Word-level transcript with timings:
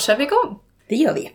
Kör 0.00 0.16
vi 0.16 0.24
igång! 0.24 0.58
Det 0.88 0.94
gör 0.94 1.14
vi. 1.14 1.32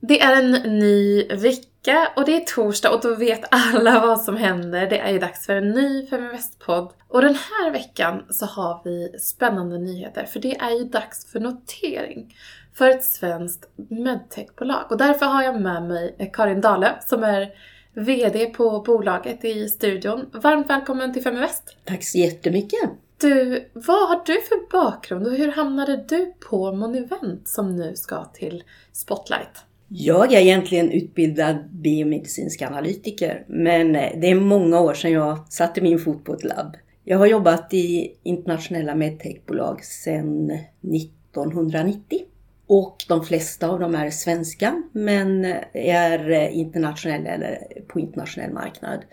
Det 0.00 0.20
är 0.20 0.42
en 0.42 0.78
ny 0.78 1.28
vecka 1.28 2.12
och 2.16 2.24
det 2.24 2.36
är 2.36 2.40
torsdag 2.40 2.90
och 2.90 3.00
då 3.02 3.14
vet 3.14 3.44
alla 3.50 4.00
vad 4.00 4.20
som 4.20 4.36
händer. 4.36 4.86
Det 4.90 4.98
är 4.98 5.12
ju 5.12 5.18
dags 5.18 5.46
för 5.46 5.56
en 5.56 5.70
ny 5.70 6.06
Feminvest-podd. 6.06 6.92
Och 7.08 7.22
den 7.22 7.34
här 7.34 7.70
veckan 7.70 8.24
så 8.30 8.46
har 8.46 8.80
vi 8.84 9.18
spännande 9.18 9.78
nyheter 9.78 10.24
för 10.24 10.40
det 10.40 10.56
är 10.56 10.70
ju 10.70 10.84
dags 10.84 11.32
för 11.32 11.40
notering 11.40 12.36
för 12.74 12.88
ett 12.90 13.04
svenskt 13.04 13.70
medtechbolag. 13.90 14.86
Och 14.90 14.98
därför 14.98 15.26
har 15.26 15.42
jag 15.42 15.60
med 15.60 15.82
mig 15.82 16.30
Karin 16.32 16.60
Dahle 16.60 16.94
som 17.00 17.24
är 17.24 17.50
VD 17.94 18.46
på 18.46 18.80
bolaget 18.80 19.44
i 19.44 19.68
studion. 19.68 20.30
Varmt 20.32 20.70
välkommen 20.70 21.12
till 21.12 21.22
Feminvest! 21.22 21.76
Tack 21.84 22.04
så 22.04 22.18
jättemycket! 22.18 22.90
Du, 23.20 23.68
vad 23.72 24.08
har 24.08 24.22
du 24.26 24.32
för 24.32 24.70
bakgrund 24.70 25.26
och 25.26 25.32
hur 25.32 25.52
hamnade 25.52 26.04
du 26.08 26.32
på 26.50 26.72
Monivent 26.72 27.48
som 27.48 27.76
nu 27.76 27.96
ska 27.96 28.24
till 28.24 28.64
Spotlight? 28.92 29.64
Jag 29.88 30.32
är 30.32 30.40
egentligen 30.40 30.90
utbildad 30.90 31.56
biomedicinsk 31.70 32.62
analytiker, 32.62 33.44
men 33.46 33.96
eh, 33.96 34.20
det 34.20 34.30
är 34.30 34.34
många 34.34 34.80
år 34.80 34.94
sedan 34.94 35.12
jag 35.12 35.52
satte 35.52 35.80
min 35.80 35.98
fot 35.98 36.24
på 36.24 36.34
ett 36.34 36.44
labb. 36.44 36.76
Jag 37.04 37.18
har 37.18 37.26
jobbat 37.26 37.74
i 37.74 38.16
internationella 38.22 38.94
medtechbolag 38.94 39.84
sedan 39.84 40.50
1990. 40.50 42.20
Och 42.66 42.96
de 43.08 43.24
flesta 43.24 43.68
av 43.68 43.80
dem 43.80 43.94
är 43.94 44.10
svenska, 44.10 44.82
men 44.92 45.44
eh, 45.44 45.58
är 45.72 46.30
eh, 46.30 46.58
internationella 46.58 47.30
eller 47.30 47.58
på 47.88 48.00
internationell 48.00 48.52
marknad. 48.52 49.04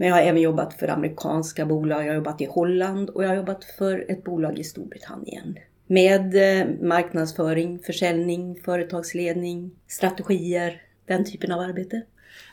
Men 0.00 0.08
jag 0.08 0.14
har 0.14 0.22
även 0.22 0.42
jobbat 0.42 0.74
för 0.74 0.88
amerikanska 0.88 1.66
bolag, 1.66 2.02
jag 2.02 2.08
har 2.08 2.14
jobbat 2.14 2.40
i 2.40 2.44
Holland 2.44 3.10
och 3.10 3.24
jag 3.24 3.28
har 3.28 3.36
jobbat 3.36 3.64
för 3.64 4.10
ett 4.10 4.24
bolag 4.24 4.58
i 4.58 4.64
Storbritannien. 4.64 5.58
Med 5.86 6.34
eh, 6.34 6.66
marknadsföring, 6.80 7.78
försäljning, 7.78 8.60
företagsledning, 8.64 9.70
strategier, 9.86 10.82
den 11.06 11.24
typen 11.24 11.52
av 11.52 11.60
arbete. 11.60 12.02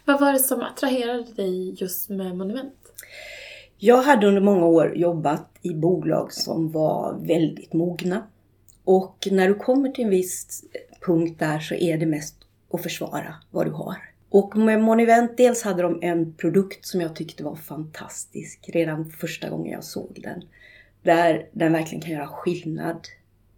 Vad 0.05 0.19
var 0.19 0.33
det 0.33 0.39
som 0.39 0.61
attraherade 0.61 1.33
dig 1.35 1.81
just 1.81 2.09
med 2.09 2.37
Monument? 2.37 2.75
Jag 3.77 4.01
hade 4.01 4.27
under 4.27 4.41
många 4.41 4.65
år 4.65 4.97
jobbat 4.97 5.49
i 5.61 5.73
bolag 5.73 6.33
som 6.33 6.71
var 6.71 7.17
väldigt 7.27 7.73
mogna. 7.73 8.23
Och 8.83 9.27
när 9.31 9.47
du 9.47 9.55
kommer 9.55 9.89
till 9.89 10.03
en 10.03 10.09
viss 10.09 10.63
punkt 11.05 11.39
där 11.39 11.59
så 11.59 11.75
är 11.75 11.97
det 11.97 12.05
mest 12.05 12.35
att 12.73 12.83
försvara 12.83 13.35
vad 13.51 13.65
du 13.65 13.71
har. 13.71 14.16
Och 14.29 14.57
med 14.57 14.81
Monivent, 14.81 15.37
dels 15.37 15.63
hade 15.63 15.81
de 15.81 15.99
en 16.01 16.33
produkt 16.33 16.85
som 16.85 17.01
jag 17.01 17.15
tyckte 17.15 17.43
var 17.43 17.55
fantastisk 17.55 18.69
redan 18.73 19.09
första 19.09 19.49
gången 19.49 19.71
jag 19.71 19.83
såg 19.83 20.19
den. 20.23 20.43
Där 21.03 21.49
den 21.51 21.73
verkligen 21.73 22.01
kan 22.01 22.11
göra 22.11 22.27
skillnad 22.27 23.07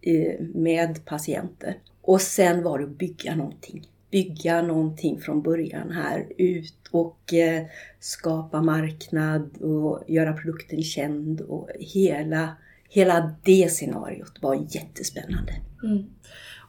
eh, 0.02 0.40
med 0.40 1.06
patienter. 1.06 1.78
Och 2.02 2.22
sen 2.22 2.64
var 2.64 2.80
det 2.80 2.84
att 2.84 2.98
bygga 2.98 3.36
någonting. 3.36 3.88
Bygga 4.12 4.62
någonting 4.62 5.20
från 5.20 5.42
början 5.42 5.92
här 5.92 6.28
ut 6.38 6.88
och 6.92 7.34
eh, 7.34 7.66
skapa 8.00 8.62
marknad 8.62 9.58
och 9.58 10.04
göra 10.08 10.34
produkten 10.34 10.84
känd 10.84 11.42
och 11.42 11.70
hela, 11.80 12.56
hela 12.90 13.36
det 13.44 13.72
scenariot 13.72 14.34
var 14.42 14.56
jättespännande. 14.70 15.54
Mm. 15.84 16.06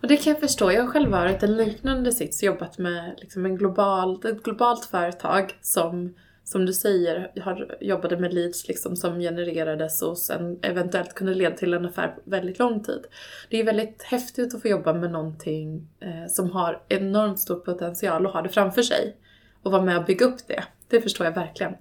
Och 0.03 0.09
det 0.09 0.17
kan 0.17 0.33
jag 0.33 0.41
förstå. 0.41 0.73
Jag 0.73 0.83
har 0.83 0.89
själv 0.89 1.11
varit 1.11 1.43
en 1.43 1.57
liknande 1.57 2.13
sits, 2.13 2.43
jobbat 2.43 2.79
med 2.79 3.15
liksom 3.19 3.47
en 3.47 3.57
global, 3.57 4.27
ett 4.27 4.43
globalt 4.43 4.85
företag 4.85 5.59
som, 5.61 6.15
som 6.45 6.67
du 6.67 6.73
säger, 6.73 7.33
har, 7.41 7.77
jobbade 7.81 8.17
med 8.17 8.35
leads 8.35 8.69
liksom 8.69 8.97
som 8.97 9.21
genererades 9.21 10.03
och 10.03 10.19
sen 10.19 10.59
eventuellt 10.63 11.15
kunde 11.15 11.35
leda 11.35 11.57
till 11.57 11.75
en 11.75 11.87
affär 11.87 12.09
på 12.09 12.31
väldigt 12.31 12.59
lång 12.59 12.83
tid. 12.83 13.05
Det 13.51 13.61
är 13.61 13.65
väldigt 13.65 14.03
häftigt 14.03 14.55
att 14.55 14.63
få 14.63 14.69
jobba 14.69 14.93
med 14.93 15.11
någonting 15.11 15.89
eh, 16.01 16.27
som 16.29 16.51
har 16.51 16.83
enormt 16.89 17.41
stor 17.41 17.57
potential 17.57 18.27
och 18.27 18.33
ha 18.33 18.43
det 18.43 18.49
framför 18.49 18.83
sig. 18.83 19.17
Och 19.63 19.73
vara 19.73 19.83
med 19.83 19.99
och 19.99 20.05
bygga 20.05 20.27
upp 20.27 20.49
det. 20.49 20.65
Det 20.89 21.01
förstår 21.01 21.27
jag 21.27 21.35
verkligen. 21.35 21.75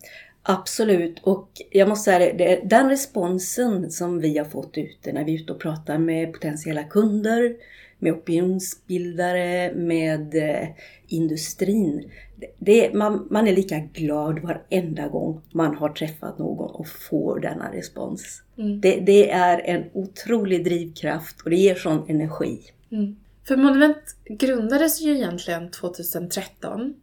Absolut, 0.51 1.19
och 1.23 1.49
jag 1.71 1.89
måste 1.89 2.03
säga 2.03 2.33
det, 2.33 2.61
den 2.63 2.89
responsen 2.89 3.91
som 3.91 4.19
vi 4.19 4.37
har 4.37 4.45
fått 4.45 4.77
ute 4.77 5.13
när 5.13 5.25
vi 5.25 5.35
är 5.35 5.39
ute 5.39 5.53
och 5.53 5.59
pratar 5.59 5.97
med 5.97 6.33
potentiella 6.33 6.83
kunder, 6.83 7.55
med 7.99 8.13
opinionsbildare, 8.13 9.73
med 9.75 10.35
eh, 10.35 10.67
industrin. 11.07 12.11
Det, 12.57 12.93
man, 12.93 13.27
man 13.29 13.47
är 13.47 13.55
lika 13.55 13.79
glad 13.79 14.39
varenda 14.39 15.07
gång 15.07 15.41
man 15.51 15.75
har 15.75 15.89
träffat 15.89 16.39
någon 16.39 16.71
och 16.75 16.87
får 16.87 17.39
denna 17.39 17.73
respons. 17.73 18.41
Mm. 18.57 18.81
Det, 18.81 18.99
det, 18.99 19.31
är 19.31 19.59
en 19.59 19.83
otrolig 19.93 20.63
drivkraft 20.63 21.41
och 21.41 21.49
det 21.49 21.55
ger 21.55 21.75
sån 21.75 22.09
energi. 22.09 22.59
Mm. 22.91 23.15
För 23.47 23.57
Monument 23.57 24.15
grundades 24.25 25.01
ju 25.01 25.15
egentligen 25.15 25.71
2013 25.71 26.93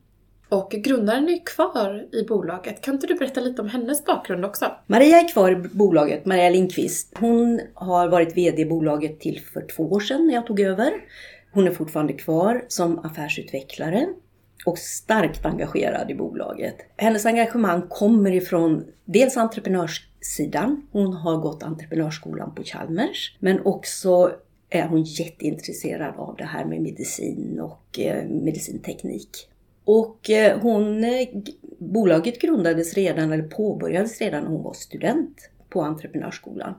och 0.49 0.71
grundaren 0.71 1.29
är 1.29 1.47
kvar 1.47 2.07
i 2.13 2.23
bolaget. 2.23 2.81
Kan 2.81 2.95
inte 2.95 3.07
du 3.07 3.15
berätta 3.15 3.41
lite 3.41 3.63
om 3.63 3.69
hennes 3.69 4.05
bakgrund 4.05 4.45
också? 4.45 4.73
Maria 4.87 5.21
är 5.21 5.29
kvar 5.29 5.51
i 5.51 5.57
bolaget, 5.57 6.27
Maria 6.27 6.51
Lindqvist. 6.51 7.15
Hon 7.19 7.61
har 7.75 8.09
varit 8.09 8.37
VD 8.37 8.63
i 8.63 8.67
bolaget 8.67 9.21
till 9.21 9.41
för 9.41 9.67
två 9.77 9.83
år 9.83 10.01
sedan 10.01 10.27
när 10.27 10.35
jag 10.35 10.47
tog 10.47 10.61
över. 10.61 10.93
Hon 11.53 11.67
är 11.67 11.71
fortfarande 11.71 12.13
kvar 12.13 12.65
som 12.69 12.99
affärsutvecklare 12.99 14.07
och 14.67 14.79
starkt 14.79 15.47
engagerad 15.47 16.11
i 16.11 16.15
bolaget. 16.15 16.77
Hennes 16.97 17.27
engagemang 17.27 17.83
kommer 17.89 18.35
ifrån 18.35 18.85
dels 19.05 19.37
entreprenörssidan. 19.37 20.87
Hon 20.93 21.13
har 21.13 21.37
gått 21.37 21.63
entreprenörsskolan 21.63 22.55
på 22.55 22.63
Chalmers, 22.63 23.37
men 23.39 23.67
också 23.67 24.33
är 24.71 24.87
hon 24.87 25.03
jätteintresserad 25.03 26.15
av 26.17 26.37
det 26.37 26.45
här 26.45 26.65
med 26.65 26.81
medicin 26.81 27.61
och 27.61 27.99
eh, 27.99 28.25
medicinteknik. 28.29 29.49
Och 29.87 30.31
eh, 30.31 30.61
hon, 30.61 31.05
eh, 31.05 31.29
bolaget 31.79 32.41
grundades 32.41 32.95
redan, 32.95 33.33
eller 33.33 33.49
påbörjades 33.49 34.21
redan 34.21 34.43
när 34.43 34.51
hon 34.51 34.63
var 34.63 34.73
student 34.73 35.51
på 35.69 35.83
Entreprenörsskolan. 35.83 36.75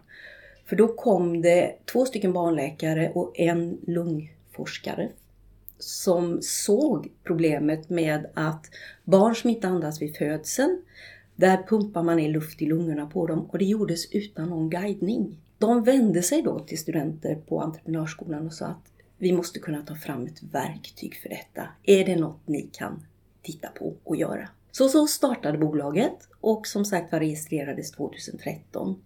För 0.65 0.75
då 0.75 0.87
kom 0.87 1.41
det 1.41 1.75
två 1.85 2.05
stycken 2.05 2.33
barnläkare 2.33 3.11
och 3.15 3.39
en 3.39 3.77
lungforskare 3.87 5.09
som 5.79 6.39
såg 6.41 7.11
problemet 7.23 7.89
med 7.89 8.25
att 8.33 8.65
barn 9.03 9.35
som 9.35 9.49
inte 9.49 9.67
andas 9.67 10.01
vid 10.01 10.15
födseln, 10.15 10.81
där 11.35 11.63
pumpar 11.67 12.03
man 12.03 12.19
in 12.19 12.31
luft 12.31 12.61
i 12.61 12.65
lungorna 12.65 13.05
på 13.05 13.27
dem 13.27 13.45
och 13.45 13.57
det 13.57 13.65
gjordes 13.65 14.11
utan 14.11 14.49
någon 14.49 14.69
guidning. 14.69 15.37
De 15.57 15.83
vände 15.83 16.23
sig 16.23 16.41
då 16.41 16.59
till 16.59 16.77
studenter 16.77 17.35
på 17.35 17.61
Entreprenörsskolan 17.61 18.45
och 18.45 18.53
sa 18.53 18.65
att 18.65 18.96
vi 19.17 19.33
måste 19.33 19.59
kunna 19.59 19.81
ta 19.81 19.95
fram 19.95 20.25
ett 20.25 20.43
verktyg 20.51 21.15
för 21.15 21.29
detta. 21.29 21.67
Är 21.83 22.05
det 22.05 22.15
något 22.15 22.41
ni 22.45 22.69
kan 22.73 23.05
titta 23.41 23.67
på 23.67 23.93
och 24.03 24.15
göra? 24.15 24.49
Så 24.71 24.89
så 24.89 25.07
startade 25.07 25.57
bolaget 25.57 26.29
och 26.41 26.67
som 26.67 26.85
sagt 26.85 27.11
var 27.11 27.19
registrerades 27.19 27.91
2013. 27.91 29.01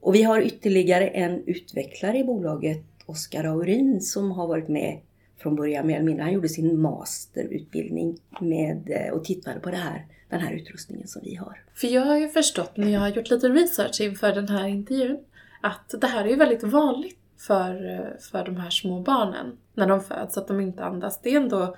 Och 0.00 0.14
vi 0.14 0.22
har 0.22 0.40
ytterligare 0.40 1.08
en 1.08 1.44
utvecklare 1.46 2.18
i 2.18 2.24
bolaget, 2.24 2.84
Oskar 3.06 3.44
Aurin, 3.44 4.00
som 4.00 4.30
har 4.30 4.46
varit 4.46 4.68
med 4.68 5.00
från 5.38 5.56
början 5.56 5.86
mer 5.86 5.94
eller 5.94 6.06
mindre. 6.06 6.22
Han 6.22 6.32
gjorde 6.32 6.48
sin 6.48 6.80
masterutbildning 6.80 8.18
med, 8.40 8.90
eh, 8.90 9.12
och 9.12 9.24
tittade 9.24 9.60
på 9.60 9.70
det 9.70 9.76
här, 9.76 10.06
den 10.28 10.40
här 10.40 10.52
utrustningen 10.52 11.08
som 11.08 11.22
vi 11.24 11.34
har. 11.34 11.64
För 11.74 11.88
jag 11.88 12.02
har 12.02 12.18
ju 12.18 12.28
förstått 12.28 12.76
när 12.76 12.88
jag 12.88 13.00
har 13.00 13.08
gjort 13.08 13.30
lite 13.30 13.48
research 13.48 14.00
inför 14.00 14.32
den 14.32 14.48
här 14.48 14.68
intervjun 14.68 15.18
att 15.60 15.94
det 16.00 16.06
här 16.06 16.24
är 16.24 16.28
ju 16.28 16.36
väldigt 16.36 16.62
vanligt 16.62 17.19
för, 17.46 18.16
för 18.30 18.44
de 18.44 18.56
här 18.56 18.70
små 18.70 19.00
barnen 19.00 19.56
när 19.74 19.86
de 19.86 20.00
föds, 20.00 20.38
att 20.38 20.48
de 20.48 20.60
inte 20.60 20.84
andas. 20.84 21.20
Det 21.22 21.34
är 21.34 21.36
ändå 21.36 21.76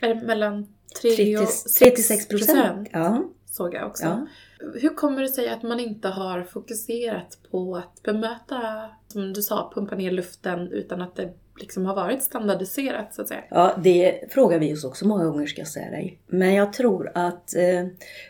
är 0.00 0.14
det 0.14 0.26
mellan 0.26 0.66
3 1.02 1.38
och 1.38 1.48
6 1.48 2.28
procent. 2.28 2.88
Ja. 2.92 3.24
Såg 3.46 3.74
jag 3.74 3.86
också. 3.86 4.04
Ja. 4.04 4.26
Hur 4.74 4.94
kommer 4.94 5.22
det 5.22 5.28
sig 5.28 5.48
att 5.48 5.62
man 5.62 5.80
inte 5.80 6.08
har 6.08 6.44
fokuserat 6.44 7.38
på 7.50 7.76
att 7.76 8.02
bemöta, 8.02 8.90
som 9.08 9.32
du 9.32 9.42
sa, 9.42 9.72
pumpa 9.74 9.94
ner 9.94 10.10
luften 10.10 10.72
utan 10.72 11.02
att 11.02 11.16
det 11.16 11.32
liksom 11.60 11.86
har 11.86 11.94
varit 11.94 12.22
standardiserat 12.22 13.14
så 13.14 13.22
att 13.22 13.28
säga? 13.28 13.44
Ja, 13.50 13.74
det 13.82 14.32
frågar 14.32 14.58
vi 14.58 14.74
oss 14.74 14.84
också 14.84 15.06
många 15.06 15.24
gånger 15.24 15.46
ska 15.46 15.60
jag 15.60 15.68
säga 15.68 15.90
dig. 15.90 16.20
Men 16.26 16.54
jag 16.54 16.72
tror 16.72 17.12
att, 17.14 17.56
eh, 17.56 17.86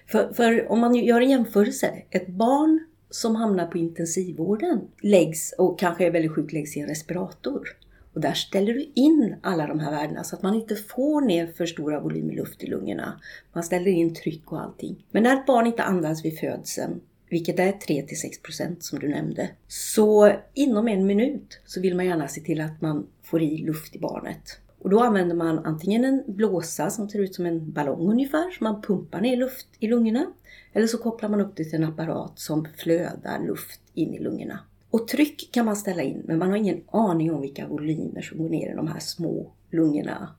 för, 0.06 0.35
för 0.35 0.71
om 0.71 0.81
man 0.81 0.95
gör 0.95 1.21
en 1.21 1.31
jämförelse, 1.31 2.03
ett 2.11 2.29
barn 2.29 2.87
som 3.11 3.37
hamnar 3.37 3.67
på 3.67 3.79
intensivvården 3.79 4.81
läggs 5.00 5.55
och 5.58 5.79
kanske 5.79 6.06
är 6.06 6.11
väldigt 6.11 6.32
sjuk 6.32 6.53
läggs 6.53 6.76
i 6.76 6.81
en 6.81 6.88
respirator. 6.88 7.69
Och 8.14 8.20
där 8.20 8.32
ställer 8.32 8.75
du 8.75 8.91
in 8.94 9.37
alla 9.43 9.67
de 9.67 9.81
här 9.81 9.91
värdena 9.91 10.25
så 10.25 10.37
att 10.37 10.43
man 10.43 10.55
inte 10.55 10.76
får 10.76 11.20
ner 11.20 11.47
för 11.47 11.67
stora 11.67 12.00
volymer 12.00 12.35
luft 12.35 12.62
i 12.62 12.67
lungorna. 12.67 13.20
Man 13.53 13.64
ställer 13.64 13.91
in 13.91 14.14
tryck 14.14 14.53
och 14.53 14.61
allting. 14.61 15.06
Men 15.11 15.23
när 15.23 15.37
ett 15.37 15.47
barn 15.47 15.67
inte 15.67 15.82
andas 15.82 16.25
vid 16.25 16.38
födseln, 16.38 17.00
vilket 17.29 17.58
är 17.58 17.73
3-6% 17.73 18.76
som 18.81 18.99
du 18.99 19.09
nämnde, 19.09 19.49
så 19.69 20.32
inom 20.55 20.88
en 20.88 21.06
minut 21.06 21.61
så 21.67 21.81
vill 21.81 21.97
man 21.97 22.06
gärna 22.06 22.29
se 22.29 22.41
till 22.41 22.61
att 22.61 22.81
man 22.81 23.06
får 23.23 23.43
i 23.43 23.59
luft 23.59 23.97
i 23.97 23.99
barnet. 23.99 24.61
Och 24.78 24.90
då 24.90 25.00
använder 25.00 25.37
man 25.37 25.58
antingen 25.58 26.05
en 26.05 26.23
blåsa 26.26 26.90
som 26.90 27.08
ser 27.08 27.19
ut 27.19 27.34
som 27.34 27.46
en 27.46 27.73
ballong 27.73 28.11
ungefär, 28.11 28.50
som 28.50 28.64
man 28.64 28.82
pumpar 28.82 29.20
ner 29.20 29.37
luft 29.37 29.67
i 29.78 29.87
lungorna. 29.87 30.26
Eller 30.73 30.87
så 30.87 30.99
kopplar 30.99 31.28
man 31.28 31.40
upp 31.40 31.56
det 31.56 31.64
till 31.64 31.82
en 31.82 31.88
apparat 31.88 32.38
som 32.38 32.69
flödar 32.76 33.46
luft 33.46 33.81
in 33.94 34.14
i 34.14 34.19
lungorna. 34.19 34.58
Och 34.90 35.08
tryck 35.08 35.49
kan 35.52 35.67
man 35.67 35.76
ställa 35.76 36.02
in, 36.02 36.23
men 36.25 36.38
man 36.38 36.50
har 36.50 36.56
ingen 36.56 36.84
aning 36.90 37.32
om 37.32 37.40
vilka 37.40 37.67
volymer 37.67 38.23
som 38.23 38.38
går 38.38 38.49
ner 38.49 38.73
i 38.73 38.75
de 38.75 38.88
här 38.88 39.00
små 39.00 39.52
lungorna. 39.70 40.34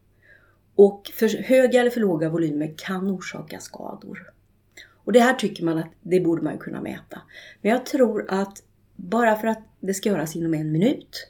Och 0.76 1.12
för 1.14 1.44
höga 1.44 1.82
eller 1.82 1.90
för 1.90 2.02
låga 2.02 2.30
volymer 2.30 2.74
kan 2.78 3.12
orsaka 3.12 3.60
skador. 3.60 4.32
Och 5.08 5.14
det 5.14 5.20
här 5.20 5.34
tycker 5.34 5.66
man 5.66 5.78
att 5.78 5.92
det 6.02 6.20
borde 6.20 6.42
man 6.42 6.58
kunna 6.58 6.82
mäta. 6.82 7.22
Men 7.62 7.72
jag 7.72 7.86
tror 7.86 8.26
att 8.30 8.64
bara 8.96 9.36
för 9.36 9.48
att 9.48 9.60
det 9.80 9.94
ska 9.94 10.10
göras 10.10 10.36
inom 10.36 10.54
en 10.54 10.72
minut, 10.72 11.28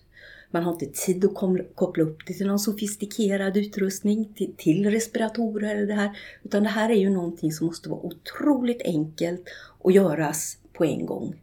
man 0.52 0.64
har 0.64 0.74
inte 0.74 0.86
tid 0.86 1.26
att 1.26 1.34
koppla 1.76 2.04
upp 2.04 2.18
det 2.28 2.34
till 2.34 2.48
någon 2.48 2.60
sofistikerad 2.60 3.58
utrustning, 3.58 4.34
till, 4.36 4.54
till 4.58 4.92
respiratorer 4.92 5.76
eller 5.76 5.88
det 5.88 5.94
här. 5.94 6.18
Utan 6.44 6.64
det 6.64 6.70
här 6.70 6.90
är 6.90 6.96
ju 6.96 7.10
någonting 7.10 7.52
som 7.52 7.68
måste 7.68 7.90
vara 7.90 8.02
otroligt 8.02 8.82
enkelt 8.82 9.44
och 9.80 9.92
göras 9.92 10.58
på 10.74 10.86
en 10.86 11.06
gång. 11.06 11.42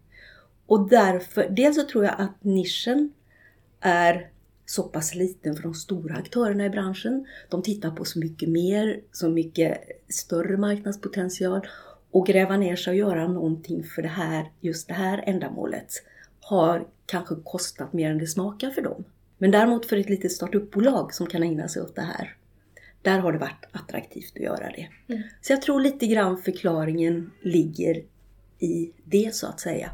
Och 0.67 0.89
därför, 0.89 1.49
dels 1.51 1.77
så 1.77 1.83
tror 1.83 2.05
jag 2.05 2.15
att 2.19 2.45
nischen 2.45 3.13
är 3.81 4.31
så 4.67 4.83
pass 4.83 5.15
liten 5.15 5.57
för 5.57 5.63
de 5.63 5.75
stora 5.75 6.15
aktörerna 6.15 6.67
i 6.67 6.71
branschen. 6.71 7.27
De 7.49 7.63
tittar 7.63 7.91
på 7.91 8.05
så 8.05 8.19
mycket 8.19 8.49
mer, 8.49 9.01
så 9.13 9.29
mycket 9.29 9.79
större 10.09 10.57
marknadspotential 10.57 11.67
och 12.11 12.27
gräva 12.27 12.57
ner 12.57 12.77
sig 12.77 12.91
och 12.91 12.97
göra 12.97 13.29
någonting 13.29 13.85
för 13.85 14.03
det 14.03 14.09
här, 14.09 14.51
just 14.61 14.89
det 14.89 14.95
här 14.95 15.25
ändamålet 15.27 15.93
har 16.41 16.87
kanske 17.07 17.35
kostat 17.45 17.93
mer 17.93 18.11
än 18.11 18.19
det 18.19 18.27
smakar 18.27 18.71
för 18.71 18.83
dem. 18.83 19.05
Men 19.39 19.51
däremot 19.51 19.87
för 19.87 19.97
ett 19.97 20.09
litet 20.09 20.33
startupbolag 20.33 21.15
som 21.15 21.27
kan 21.27 21.43
ägna 21.43 21.69
sig 21.69 21.83
åt 21.83 21.97
det 21.97 22.03
här, 22.03 22.37
där 23.03 23.19
har 23.19 23.33
det 23.33 23.39
varit 23.39 23.65
attraktivt 23.73 24.33
att 24.37 24.43
göra 24.43 24.71
det. 24.71 24.89
Mm. 25.15 25.23
Så 25.41 25.53
jag 25.53 25.63
tror 25.63 25.81
lite 25.81 26.07
grann 26.07 26.43
förklaringen 26.43 27.31
ligger 27.41 28.03
i 28.59 28.91
det 29.05 29.35
så 29.35 29.47
att 29.47 29.61
säga. 29.61 29.91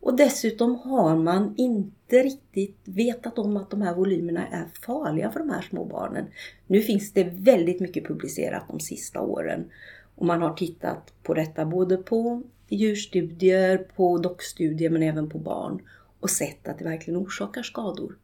Och 0.00 0.16
dessutom 0.16 0.74
har 0.74 1.16
man 1.16 1.54
inte 1.56 2.22
riktigt 2.22 2.78
vetat 2.84 3.38
om 3.38 3.56
att 3.56 3.70
de 3.70 3.82
här 3.82 3.94
volymerna 3.94 4.46
är 4.46 4.66
farliga 4.86 5.30
för 5.30 5.40
de 5.40 5.50
här 5.50 5.62
små 5.62 5.84
barnen. 5.84 6.26
Nu 6.66 6.80
finns 6.80 7.12
det 7.12 7.24
väldigt 7.24 7.80
mycket 7.80 8.06
publicerat 8.06 8.64
de 8.68 8.80
sista 8.80 9.20
åren 9.20 9.70
och 10.14 10.26
man 10.26 10.42
har 10.42 10.54
tittat 10.54 11.12
på 11.22 11.34
detta 11.34 11.64
både 11.64 11.96
på 11.96 12.42
djurstudier, 12.68 13.78
på 13.78 14.18
dockstudier 14.18 14.90
men 14.90 15.02
även 15.02 15.28
på 15.28 15.38
barn 15.38 15.82
och 16.20 16.30
sett 16.30 16.68
att 16.68 16.78
det 16.78 16.84
verkligen 16.84 17.20
orsakar 17.20 17.62
skador. 17.62 18.16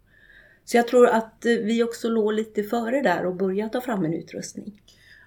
Så 0.65 0.77
jag 0.77 0.89
tror 0.89 1.07
att 1.09 1.47
eh, 1.47 1.53
vi 1.53 1.83
också 1.83 2.09
låg 2.09 2.33
lite 2.33 2.63
före 2.63 3.03
där 3.03 3.27
och 3.27 3.35
började 3.35 3.73
ta 3.73 3.81
fram 3.81 4.05
en 4.05 4.15
utrustning. 4.15 4.83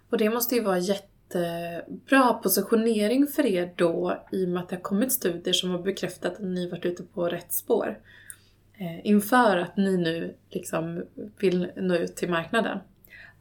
Och 0.10 0.18
det 0.18 0.30
måste 0.30 0.56
ju 0.56 0.62
vara 0.62 0.80
jättebra 0.80 2.33
positionering 2.33 3.27
för 3.27 3.45
er 3.45 3.74
då 3.75 4.24
i 4.31 4.45
och 4.45 4.50
med 4.50 4.63
att 4.63 4.69
det 4.69 4.75
har 4.75 4.81
kommit 4.81 5.12
studier 5.12 5.54
som 5.54 5.69
har 5.69 5.80
bekräftat 5.80 6.33
att 6.33 6.39
ni 6.39 6.69
varit 6.69 6.86
ute 6.86 7.04
på 7.04 7.25
rätt 7.25 7.54
spår. 7.54 8.00
Eh, 8.77 9.06
inför 9.06 9.57
att 9.57 9.77
ni 9.77 9.98
nu 9.98 10.36
liksom 10.50 11.04
vill 11.39 11.71
nå 11.75 11.95
ut 11.95 12.16
till 12.16 12.30
marknaden. 12.30 12.80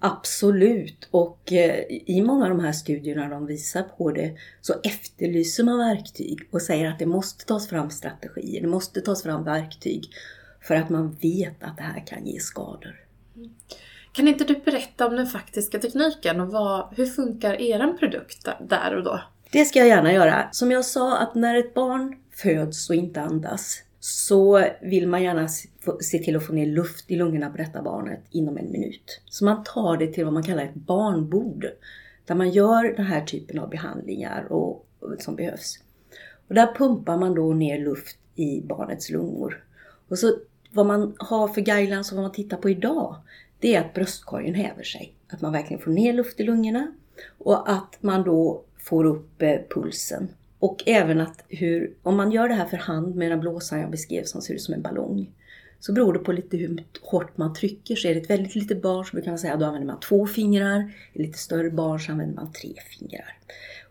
Absolut, 0.00 1.08
och 1.10 1.52
eh, 1.52 1.84
i 2.06 2.22
många 2.22 2.44
av 2.44 2.50
de 2.50 2.60
här 2.60 2.72
studierna 2.72 3.28
de 3.28 3.46
visar 3.46 3.82
på 3.82 4.10
det 4.10 4.36
så 4.60 4.74
efterlyser 4.84 5.64
man 5.64 5.78
verktyg 5.78 6.48
och 6.50 6.62
säger 6.62 6.88
att 6.88 6.98
det 6.98 7.06
måste 7.06 7.46
tas 7.46 7.68
fram 7.68 7.90
strategier, 7.90 8.60
det 8.60 8.68
måste 8.68 9.00
tas 9.00 9.22
fram 9.22 9.44
verktyg 9.44 10.04
för 10.62 10.74
att 10.74 10.90
man 10.90 11.16
vet 11.22 11.62
att 11.62 11.76
det 11.76 11.82
här 11.82 12.06
kan 12.06 12.26
ge 12.26 12.40
skador. 12.40 13.04
Kan 14.12 14.28
inte 14.28 14.44
du 14.44 14.54
berätta 14.64 15.06
om 15.06 15.16
den 15.16 15.26
faktiska 15.26 15.78
tekniken 15.78 16.40
och 16.40 16.48
vad, 16.48 16.94
hur 16.96 17.06
funkar 17.06 17.60
er 17.60 17.98
produkt 17.98 18.48
där 18.68 18.96
och 18.96 19.04
då? 19.04 19.20
Det 19.50 19.64
ska 19.64 19.78
jag 19.78 19.88
gärna 19.88 20.12
göra. 20.12 20.48
Som 20.52 20.70
jag 20.70 20.84
sa, 20.84 21.18
att 21.18 21.34
när 21.34 21.58
ett 21.58 21.74
barn 21.74 22.16
föds 22.32 22.90
och 22.90 22.96
inte 22.96 23.20
andas 23.20 23.82
så 24.00 24.64
vill 24.82 25.08
man 25.08 25.22
gärna 25.22 25.48
se 26.00 26.18
till 26.18 26.36
att 26.36 26.46
få 26.46 26.52
ner 26.52 26.66
luft 26.66 27.10
i 27.10 27.16
lungorna 27.16 27.50
på 27.50 27.56
detta 27.56 27.82
barnet 27.82 28.20
inom 28.30 28.58
en 28.58 28.72
minut. 28.72 29.20
Så 29.24 29.44
man 29.44 29.64
tar 29.64 29.96
det 29.96 30.06
till 30.06 30.24
vad 30.24 30.32
man 30.34 30.42
kallar 30.42 30.64
ett 30.64 30.74
barnbord. 30.74 31.66
Där 32.26 32.34
man 32.34 32.50
gör 32.50 32.96
den 32.96 33.06
här 33.06 33.24
typen 33.24 33.58
av 33.58 33.70
behandlingar 33.70 34.52
och, 34.52 34.86
som 35.18 35.36
behövs. 35.36 35.78
Och 36.48 36.54
där 36.54 36.74
pumpar 36.74 37.16
man 37.16 37.34
då 37.34 37.52
ner 37.52 37.84
luft 37.84 38.18
i 38.34 38.60
barnets 38.60 39.10
lungor. 39.10 39.64
Och 40.08 40.18
så 40.18 40.36
vad 40.70 40.86
man 40.86 41.14
har 41.18 41.48
för 41.48 41.60
guidelines 41.60 42.10
och 42.10 42.16
vad 42.16 42.24
man 42.24 42.32
tittar 42.32 42.56
på 42.56 42.70
idag, 42.70 43.16
det 43.58 43.74
är 43.74 43.80
att 43.80 43.94
bröstkorgen 43.94 44.54
häver 44.54 44.82
sig. 44.82 45.14
Att 45.28 45.40
man 45.40 45.52
verkligen 45.52 45.82
får 45.82 45.90
ner 45.90 46.12
luft 46.12 46.40
i 46.40 46.42
lungorna 46.42 46.92
och 47.38 47.70
att 47.70 47.96
man 48.00 48.22
då 48.22 48.62
får 48.78 49.04
upp 49.04 49.42
eh, 49.42 49.58
pulsen. 49.70 50.28
Och 50.58 50.82
även 50.86 51.20
att 51.20 51.44
hur, 51.48 51.94
om 52.02 52.16
man 52.16 52.32
gör 52.32 52.48
det 52.48 52.54
här 52.54 52.66
för 52.66 52.76
hand 52.76 53.14
med 53.14 53.30
den 53.30 53.40
blåsan 53.40 53.80
jag 53.80 53.90
beskrev 53.90 54.24
som 54.24 54.42
ser 54.42 54.54
ut 54.54 54.62
som 54.62 54.74
en 54.74 54.82
ballong, 54.82 55.30
så 55.80 55.92
beror 55.92 56.12
det 56.12 56.18
på 56.18 56.32
lite 56.32 56.56
hur 56.56 56.84
hårt 57.02 57.36
man 57.36 57.54
trycker. 57.54 57.96
Så 57.96 58.08
är 58.08 58.14
det 58.14 58.20
ett 58.20 58.30
väldigt 58.30 58.54
litet 58.54 58.82
barn 58.82 59.04
så 59.04 59.10
brukar 59.10 59.30
man 59.30 59.38
säga 59.38 59.54
att 59.54 59.60
då 59.60 59.66
använder 59.66 59.86
man 59.86 60.00
två 60.00 60.26
fingrar. 60.26 60.92
Ett 61.12 61.20
lite 61.20 61.38
större 61.38 61.70
barn 61.70 62.00
så 62.00 62.12
använder 62.12 62.34
man 62.34 62.52
tre 62.52 62.74
fingrar. 62.98 63.38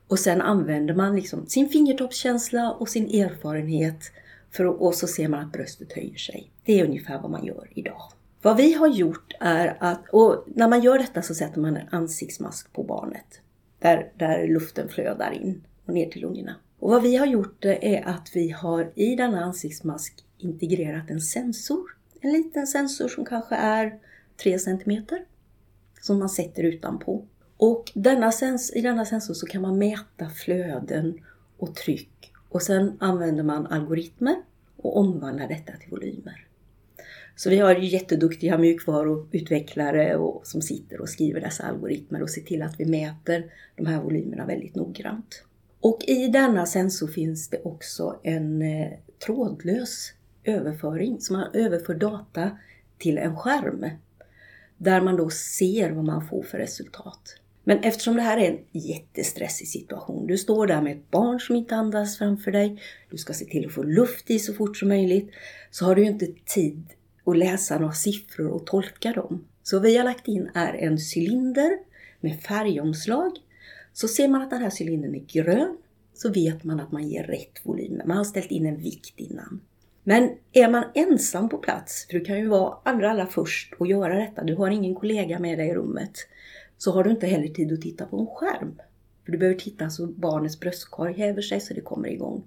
Och 0.07 0.19
sen 0.19 0.41
använder 0.41 0.93
man 0.93 1.15
liksom 1.15 1.45
sin 1.47 1.69
fingertoppskänsla 1.69 2.71
och 2.71 2.89
sin 2.89 3.21
erfarenhet 3.21 4.11
för 4.51 4.65
att, 4.65 4.79
och 4.79 4.95
så 4.95 5.07
ser 5.07 5.27
man 5.27 5.39
att 5.39 5.51
bröstet 5.51 5.93
höjer 5.93 6.15
sig. 6.15 6.51
Det 6.63 6.79
är 6.79 6.85
ungefär 6.85 7.21
vad 7.21 7.31
man 7.31 7.45
gör 7.45 7.67
idag. 7.73 8.11
Vad 8.41 8.57
vi 8.57 8.73
har 8.73 8.87
gjort 8.87 9.33
är 9.39 9.77
att, 9.79 10.09
och 10.11 10.43
när 10.47 10.67
man 10.67 10.81
gör 10.81 10.97
detta 10.97 11.21
så 11.21 11.35
sätter 11.35 11.59
man 11.59 11.77
en 11.77 11.87
ansiktsmask 11.91 12.73
på 12.73 12.83
barnet. 12.83 13.41
Där, 13.79 14.11
där 14.15 14.47
luften 14.47 14.89
flödar 14.89 15.31
in 15.31 15.63
och 15.87 15.93
ner 15.93 16.09
till 16.09 16.21
lungorna. 16.21 16.55
Och 16.79 16.89
vad 16.89 17.03
vi 17.03 17.15
har 17.15 17.25
gjort 17.25 17.65
eh, 17.65 17.77
är 17.81 18.07
att 18.07 18.31
vi 18.33 18.49
har 18.49 18.91
i 18.95 19.15
denna 19.15 19.43
ansiktsmask 19.43 20.23
integrerat 20.37 21.09
en 21.09 21.21
sensor. 21.21 21.97
En 22.21 22.31
liten 22.31 22.67
sensor 22.67 23.07
som 23.07 23.25
kanske 23.25 23.55
är 23.55 23.99
3 24.43 24.59
cm. 24.59 25.05
Som 26.01 26.19
man 26.19 26.29
sätter 26.29 26.63
utanpå. 26.63 27.25
Och 27.57 27.91
denna 27.93 28.31
sens 28.31 28.71
i 28.75 28.81
denna 28.81 29.05
sensor 29.05 29.33
så 29.33 29.45
kan 29.45 29.61
man 29.61 29.77
mäta 29.77 30.29
flöden 30.29 31.19
och 31.57 31.75
tryck. 31.75 32.33
Och 32.49 32.61
sen 32.61 32.97
använder 32.99 33.43
man 33.43 33.67
algoritmer 33.67 34.35
och 34.77 34.97
omvandlar 34.97 35.47
detta 35.47 35.73
till 35.73 35.89
volymer. 35.89 36.47
Så 37.35 37.49
vi 37.49 37.57
har 37.57 37.75
jätteduktiga 37.75 38.57
mjukvaruutvecklare 38.57 40.15
och, 40.15 40.47
som 40.47 40.61
sitter 40.61 41.01
och 41.01 41.09
skriver 41.09 41.41
dessa 41.41 41.63
algoritmer 41.63 42.21
och 42.21 42.29
ser 42.29 42.41
till 42.41 42.61
att 42.61 42.79
vi 42.79 42.85
mäter 42.85 43.51
de 43.75 43.85
här 43.85 44.01
volymerna 44.01 44.45
väldigt 44.45 44.75
noggrant. 44.75 45.43
Och 45.79 46.03
i 46.07 46.27
denna 46.27 46.65
sensor 46.65 47.07
finns 47.07 47.49
det 47.49 47.61
också 47.63 48.19
en 48.23 48.61
eh, 48.61 48.91
trådlös 49.25 50.13
överföring, 50.43 51.21
så 51.21 51.33
man 51.33 51.47
överför 51.53 51.93
data 51.93 52.51
till 52.97 53.17
en 53.17 53.37
skärm. 53.37 53.85
Där 54.77 55.01
man 55.01 55.15
då 55.15 55.29
ser 55.29 55.91
vad 55.91 56.05
man 56.05 56.27
får 56.27 56.43
för 56.43 56.57
resultat. 56.57 57.39
Men 57.63 57.79
eftersom 57.79 58.15
det 58.15 58.21
här 58.21 58.37
är 58.37 58.51
en 58.51 58.81
jättestressig 58.81 59.67
situation, 59.67 60.27
du 60.27 60.37
står 60.37 60.67
där 60.67 60.81
med 60.81 60.97
ett 60.97 61.11
barn 61.11 61.39
som 61.39 61.55
inte 61.55 61.75
andas 61.75 62.17
framför 62.17 62.51
dig, 62.51 62.81
du 63.09 63.17
ska 63.17 63.33
se 63.33 63.45
till 63.45 63.65
att 63.65 63.73
få 63.73 63.83
luft 63.83 64.29
i 64.29 64.39
så 64.39 64.53
fort 64.53 64.77
som 64.77 64.87
möjligt, 64.87 65.31
så 65.71 65.85
har 65.85 65.95
du 65.95 66.01
ju 66.01 66.07
inte 66.07 66.27
tid 66.45 66.83
att 67.25 67.37
läsa 67.37 67.79
några 67.79 67.93
siffror 67.93 68.47
och 68.47 68.65
tolka 68.65 69.11
dem. 69.11 69.45
Så 69.63 69.79
vi 69.79 69.97
har 69.97 70.03
lagt 70.03 70.27
in 70.27 70.49
är 70.53 70.73
en 70.73 70.97
cylinder 71.15 71.77
med 72.19 72.39
färgomslag. 72.41 73.31
Så 73.99 74.07
ser 74.07 74.27
man 74.27 74.41
att 74.41 74.49
den 74.49 74.61
här 74.61 74.71
cylindern 74.79 75.15
är 75.15 75.19
grön 75.19 75.77
så 76.13 76.29
vet 76.29 76.63
man 76.63 76.79
att 76.79 76.91
man 76.91 77.07
ger 77.07 77.23
rätt 77.23 77.59
volym. 77.63 78.01
Man 78.05 78.17
har 78.17 78.23
ställt 78.23 78.51
in 78.51 78.65
en 78.65 78.77
vikt 78.77 79.19
innan. 79.19 79.61
Men 80.03 80.29
är 80.53 80.69
man 80.69 80.83
ensam 80.93 81.49
på 81.49 81.57
plats, 81.57 82.05
för 82.05 82.13
du 82.13 82.25
kan 82.25 82.37
ju 82.37 82.47
vara 82.47 82.77
allra, 82.83 83.11
allra 83.11 83.27
först 83.27 83.73
och 83.79 83.87
göra 83.87 84.15
detta, 84.15 84.43
du 84.43 84.55
har 84.55 84.69
ingen 84.69 84.95
kollega 84.95 85.39
med 85.39 85.57
dig 85.57 85.69
i 85.69 85.73
rummet, 85.73 86.11
så 86.77 86.91
har 86.91 87.03
du 87.03 87.09
inte 87.09 87.27
heller 87.27 87.47
tid 87.47 87.73
att 87.73 87.81
titta 87.81 88.05
på 88.05 88.19
en 88.19 88.27
skärm. 88.27 88.81
För 89.25 89.31
du 89.31 89.37
behöver 89.37 89.59
titta 89.59 89.89
så 89.89 90.07
barnets 90.07 90.59
bröstkorg 90.59 91.13
häver 91.13 91.41
sig 91.41 91.59
så 91.59 91.73
det 91.73 91.81
kommer 91.81 92.09
igång. 92.09 92.43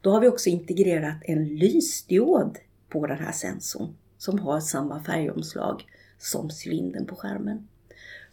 Då 0.00 0.10
har 0.10 0.20
vi 0.20 0.28
också 0.28 0.48
integrerat 0.48 1.18
en 1.22 1.44
lysdiod 1.44 2.58
på 2.88 3.06
den 3.06 3.18
här 3.18 3.32
sensorn 3.32 3.94
som 4.18 4.38
har 4.38 4.60
samma 4.60 5.02
färgomslag 5.02 5.84
som 6.18 6.50
cylindern 6.64 7.06
på 7.06 7.16
skärmen. 7.16 7.68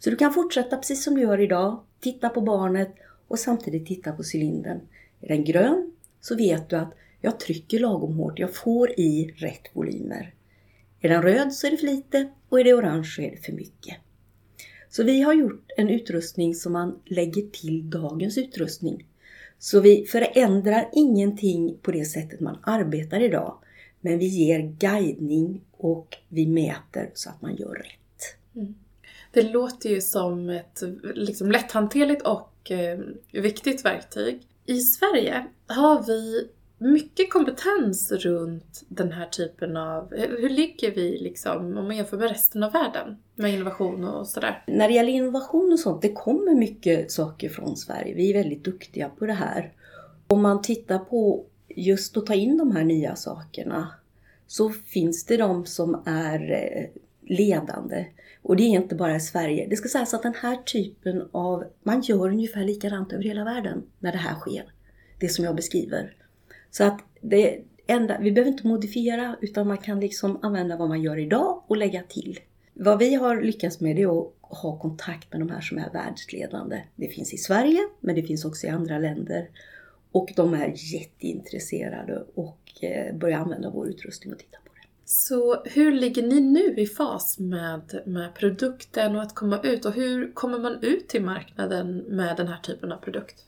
Så 0.04 0.10
du 0.10 0.16
kan 0.16 0.32
fortsätta 0.32 0.76
precis 0.76 1.04
som 1.04 1.14
du 1.14 1.20
gör 1.20 1.40
idag, 1.40 1.80
titta 2.00 2.28
på 2.28 2.40
barnet 2.40 2.94
och 3.28 3.38
samtidigt 3.38 3.86
titta 3.86 4.12
på 4.12 4.22
cylindern. 4.34 4.80
Är 5.20 5.28
den 5.28 5.44
grön 5.44 5.92
så 6.20 6.36
vet 6.36 6.68
du 6.68 6.76
att 6.76 6.94
jag 7.20 7.40
trycker 7.40 7.78
lagom 7.78 8.16
hårt, 8.16 8.38
jag 8.38 8.54
får 8.54 9.00
i 9.00 9.34
rätt 9.36 9.62
volymer. 9.72 10.34
Är 11.00 11.08
den 11.08 11.22
röd 11.22 11.52
så 11.52 11.66
är 11.66 11.70
det 11.70 11.76
för 11.76 11.86
lite 11.86 12.28
och 12.48 12.60
är 12.60 12.64
det 12.64 12.74
orange 12.74 13.04
så 13.04 13.22
är 13.22 13.30
det 13.30 13.36
för 13.36 13.52
mycket. 13.52 13.96
Så 14.88 15.02
vi 15.02 15.22
har 15.22 15.34
gjort 15.34 15.66
en 15.76 15.88
utrustning 15.88 16.54
som 16.54 16.72
man 16.72 17.00
lägger 17.04 17.42
till 17.42 17.90
dagens 17.90 18.38
utrustning. 18.38 19.06
Så 19.58 19.80
vi 19.80 20.06
förändrar 20.06 20.88
ingenting 20.92 21.78
på 21.82 21.92
det 21.92 22.04
sättet 22.04 22.40
man 22.40 22.58
arbetar 22.62 23.20
idag. 23.20 23.58
Men 24.00 24.18
vi 24.18 24.26
ger 24.26 24.60
guidning 24.78 25.60
och 25.72 26.16
vi 26.28 26.46
mäter 26.46 27.10
så 27.14 27.30
att 27.30 27.42
man 27.42 27.56
gör 27.56 27.74
rätt. 27.74 28.36
Mm. 28.54 28.74
Det 29.32 29.42
låter 29.42 29.90
ju 29.90 30.00
som 30.00 30.50
ett 30.50 30.82
liksom, 31.14 31.50
lätthanterligt 31.50 32.22
och 32.22 32.70
eh, 32.70 32.98
viktigt 33.32 33.84
verktyg. 33.84 34.42
I 34.66 34.78
Sverige 34.80 35.46
har 35.66 36.02
vi 36.06 36.48
mycket 36.78 37.30
kompetens 37.30 38.12
runt 38.12 38.82
den 38.88 39.12
här 39.12 39.26
typen 39.26 39.76
av... 39.76 40.14
Hur 40.16 40.48
ligger 40.48 40.90
vi 40.90 41.18
liksom 41.18 41.78
om 41.78 41.84
man 41.84 41.96
jämför 41.96 42.16
med 42.16 42.28
resten 42.28 42.62
av 42.62 42.72
världen? 42.72 43.16
Med 43.34 43.54
innovation 43.54 44.04
och 44.04 44.28
sådär. 44.28 44.64
När 44.66 44.88
det 44.88 44.94
gäller 44.94 45.12
innovation 45.12 45.72
och 45.72 45.80
sånt, 45.80 46.02
det 46.02 46.12
kommer 46.12 46.54
mycket 46.54 47.12
saker 47.12 47.48
från 47.48 47.76
Sverige. 47.76 48.14
Vi 48.14 48.30
är 48.30 48.34
väldigt 48.34 48.64
duktiga 48.64 49.08
på 49.08 49.26
det 49.26 49.32
här. 49.32 49.72
Om 50.26 50.42
man 50.42 50.62
tittar 50.62 50.98
på 50.98 51.44
just 51.68 52.16
att 52.16 52.26
ta 52.26 52.34
in 52.34 52.58
de 52.58 52.76
här 52.76 52.84
nya 52.84 53.16
sakerna 53.16 53.88
så 54.46 54.70
finns 54.70 55.26
det 55.26 55.36
de 55.36 55.66
som 55.66 56.02
är 56.06 56.52
eh, 56.52 57.00
ledande. 57.36 58.06
Och 58.42 58.56
det 58.56 58.62
är 58.62 58.68
inte 58.68 58.94
bara 58.94 59.16
i 59.16 59.20
Sverige. 59.20 59.66
Det 59.70 59.76
ska 59.76 59.88
sägas 59.88 60.14
att 60.14 60.22
den 60.22 60.34
här 60.34 60.56
typen 60.56 61.28
av, 61.32 61.64
man 61.82 62.00
gör 62.00 62.28
ungefär 62.28 62.64
likadant 62.64 63.12
över 63.12 63.24
hela 63.24 63.44
världen 63.44 63.82
när 63.98 64.12
det 64.12 64.18
här 64.18 64.34
sker. 64.34 64.64
Det 65.18 65.28
som 65.28 65.44
jag 65.44 65.56
beskriver. 65.56 66.16
Så 66.70 66.84
att 66.84 67.00
det 67.20 67.60
enda, 67.86 68.18
vi 68.20 68.32
behöver 68.32 68.50
inte 68.50 68.66
modifiera 68.66 69.36
utan 69.40 69.68
man 69.68 69.78
kan 69.78 70.00
liksom 70.00 70.38
använda 70.42 70.76
vad 70.76 70.88
man 70.88 71.02
gör 71.02 71.18
idag 71.18 71.62
och 71.66 71.76
lägga 71.76 72.02
till. 72.02 72.40
Vad 72.74 72.98
vi 72.98 73.14
har 73.14 73.42
lyckats 73.42 73.80
med 73.80 73.98
är 73.98 74.20
att 74.20 74.32
ha 74.40 74.78
kontakt 74.78 75.32
med 75.32 75.40
de 75.40 75.50
här 75.50 75.60
som 75.60 75.78
är 75.78 75.90
världsledande. 75.92 76.82
Det 76.96 77.08
finns 77.08 77.34
i 77.34 77.36
Sverige 77.36 77.78
men 78.00 78.14
det 78.14 78.22
finns 78.22 78.44
också 78.44 78.66
i 78.66 78.70
andra 78.70 78.98
länder. 78.98 79.48
Och 80.12 80.32
de 80.36 80.54
är 80.54 80.74
jätteintresserade 80.94 82.24
och 82.34 82.84
eh, 82.84 83.14
börjar 83.16 83.38
använda 83.38 83.70
vår 83.70 83.88
utrustning 83.88 84.32
och 84.32 84.38
titta 84.38 84.58
på. 84.64 84.71
Så 85.14 85.62
hur 85.64 85.92
ligger 85.92 86.22
ni 86.22 86.40
nu 86.40 86.74
i 86.76 86.86
fas 86.86 87.38
med, 87.38 88.02
med 88.06 88.34
produkten 88.34 89.16
och 89.16 89.22
att 89.22 89.34
komma 89.34 89.60
ut? 89.62 89.84
Och 89.84 89.92
hur 89.92 90.32
kommer 90.32 90.58
man 90.58 90.78
ut 90.82 91.08
till 91.08 91.22
marknaden 91.22 91.96
med 91.96 92.36
den 92.36 92.48
här 92.48 92.58
typen 92.62 92.92
av 92.92 92.96
produkt? 92.96 93.44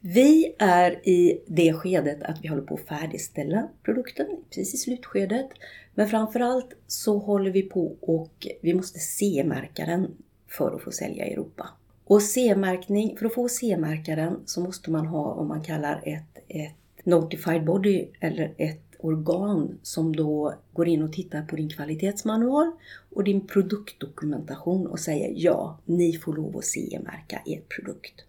Vi 0.00 0.54
är 0.58 1.08
i 1.08 1.40
det 1.46 1.72
skedet 1.72 2.22
att 2.22 2.38
vi 2.42 2.48
håller 2.48 2.62
på 2.62 2.74
att 2.74 2.88
färdigställa 2.88 3.68
produkten, 3.82 4.26
precis 4.50 4.74
i 4.74 4.76
slutskedet. 4.76 5.48
Men 5.94 6.08
framförallt 6.08 6.74
så 6.86 7.18
håller 7.18 7.50
vi 7.50 7.62
på 7.62 7.96
och 8.00 8.46
vi 8.60 8.74
måste 8.74 8.98
C-märka 8.98 9.86
den 9.86 10.16
för 10.48 10.76
att 10.76 10.82
få 10.82 10.90
sälja 10.90 11.26
i 11.26 11.32
Europa. 11.32 11.68
Och 12.04 12.22
C-märkning, 12.22 13.16
för 13.16 13.26
att 13.26 13.34
få 13.34 13.48
C-märka 13.48 14.16
den 14.16 14.40
så 14.46 14.60
måste 14.60 14.90
man 14.90 15.06
ha 15.06 15.34
vad 15.34 15.46
man 15.46 15.62
kallar 15.62 16.02
ett, 16.04 16.44
ett 16.48 17.06
Notified 17.06 17.64
Body 17.64 18.08
eller 18.20 18.54
ett 18.56 18.89
organ 19.04 19.78
som 19.82 20.16
då 20.16 20.54
går 20.72 20.88
in 20.88 21.02
och 21.02 21.12
tittar 21.12 21.42
på 21.42 21.56
din 21.56 21.68
kvalitetsmanual 21.68 22.70
och 23.10 23.24
din 23.24 23.46
produktdokumentation 23.46 24.86
och 24.86 24.98
säger 24.98 25.32
ja, 25.36 25.78
ni 25.84 26.12
får 26.12 26.34
lov 26.34 26.56
att 26.56 26.64
CE-märka 26.64 27.42
er 27.46 27.62
produkt. 27.76 28.24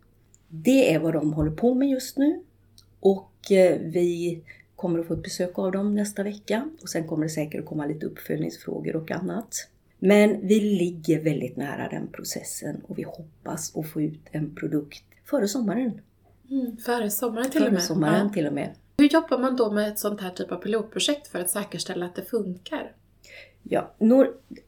Det 0.47 0.93
är 0.93 0.99
vad 0.99 1.13
de 1.13 1.33
håller 1.33 1.51
på 1.51 1.73
med 1.73 1.89
just 1.89 2.17
nu 2.17 2.43
och 2.99 3.51
eh, 3.51 3.79
vi 3.79 4.41
kommer 4.75 4.99
att 4.99 5.07
få 5.07 5.13
ett 5.13 5.23
besök 5.23 5.59
av 5.59 5.71
dem 5.71 5.95
nästa 5.95 6.23
vecka 6.23 6.69
och 6.81 6.89
sen 6.89 7.07
kommer 7.07 7.23
det 7.23 7.29
säkert 7.29 7.59
att 7.59 7.65
komma 7.65 7.85
lite 7.85 8.05
uppföljningsfrågor 8.05 8.95
och 8.95 9.11
annat. 9.11 9.67
Men 9.99 10.47
vi 10.47 10.59
ligger 10.59 11.23
väldigt 11.23 11.57
nära 11.57 11.89
den 11.89 12.07
processen 12.07 12.81
och 12.87 12.97
vi 12.97 13.03
hoppas 13.03 13.75
att 13.75 13.87
få 13.87 14.01
ut 14.01 14.19
en 14.31 14.55
produkt 14.55 15.03
före 15.25 15.47
sommaren. 15.47 16.01
Mm, 16.49 16.77
före 16.77 17.09
sommaren 17.09 17.49
till 17.49 17.59
före 17.59 17.67
och 17.67 17.73
med? 17.73 17.83
sommaren 17.83 18.27
ja. 18.27 18.33
till 18.33 18.47
och 18.47 18.53
med. 18.53 18.75
Hur 18.98 19.10
jobbar 19.10 19.38
man 19.38 19.55
då 19.55 19.71
med 19.71 19.88
ett 19.88 20.00
sånt 20.00 20.21
här 20.21 20.29
typ 20.29 20.51
av 20.51 20.55
pilotprojekt 20.55 21.27
för 21.27 21.39
att 21.39 21.50
säkerställa 21.50 22.05
att 22.05 22.15
det 22.15 22.25
funkar? 22.25 22.91
Ja, 23.63 23.93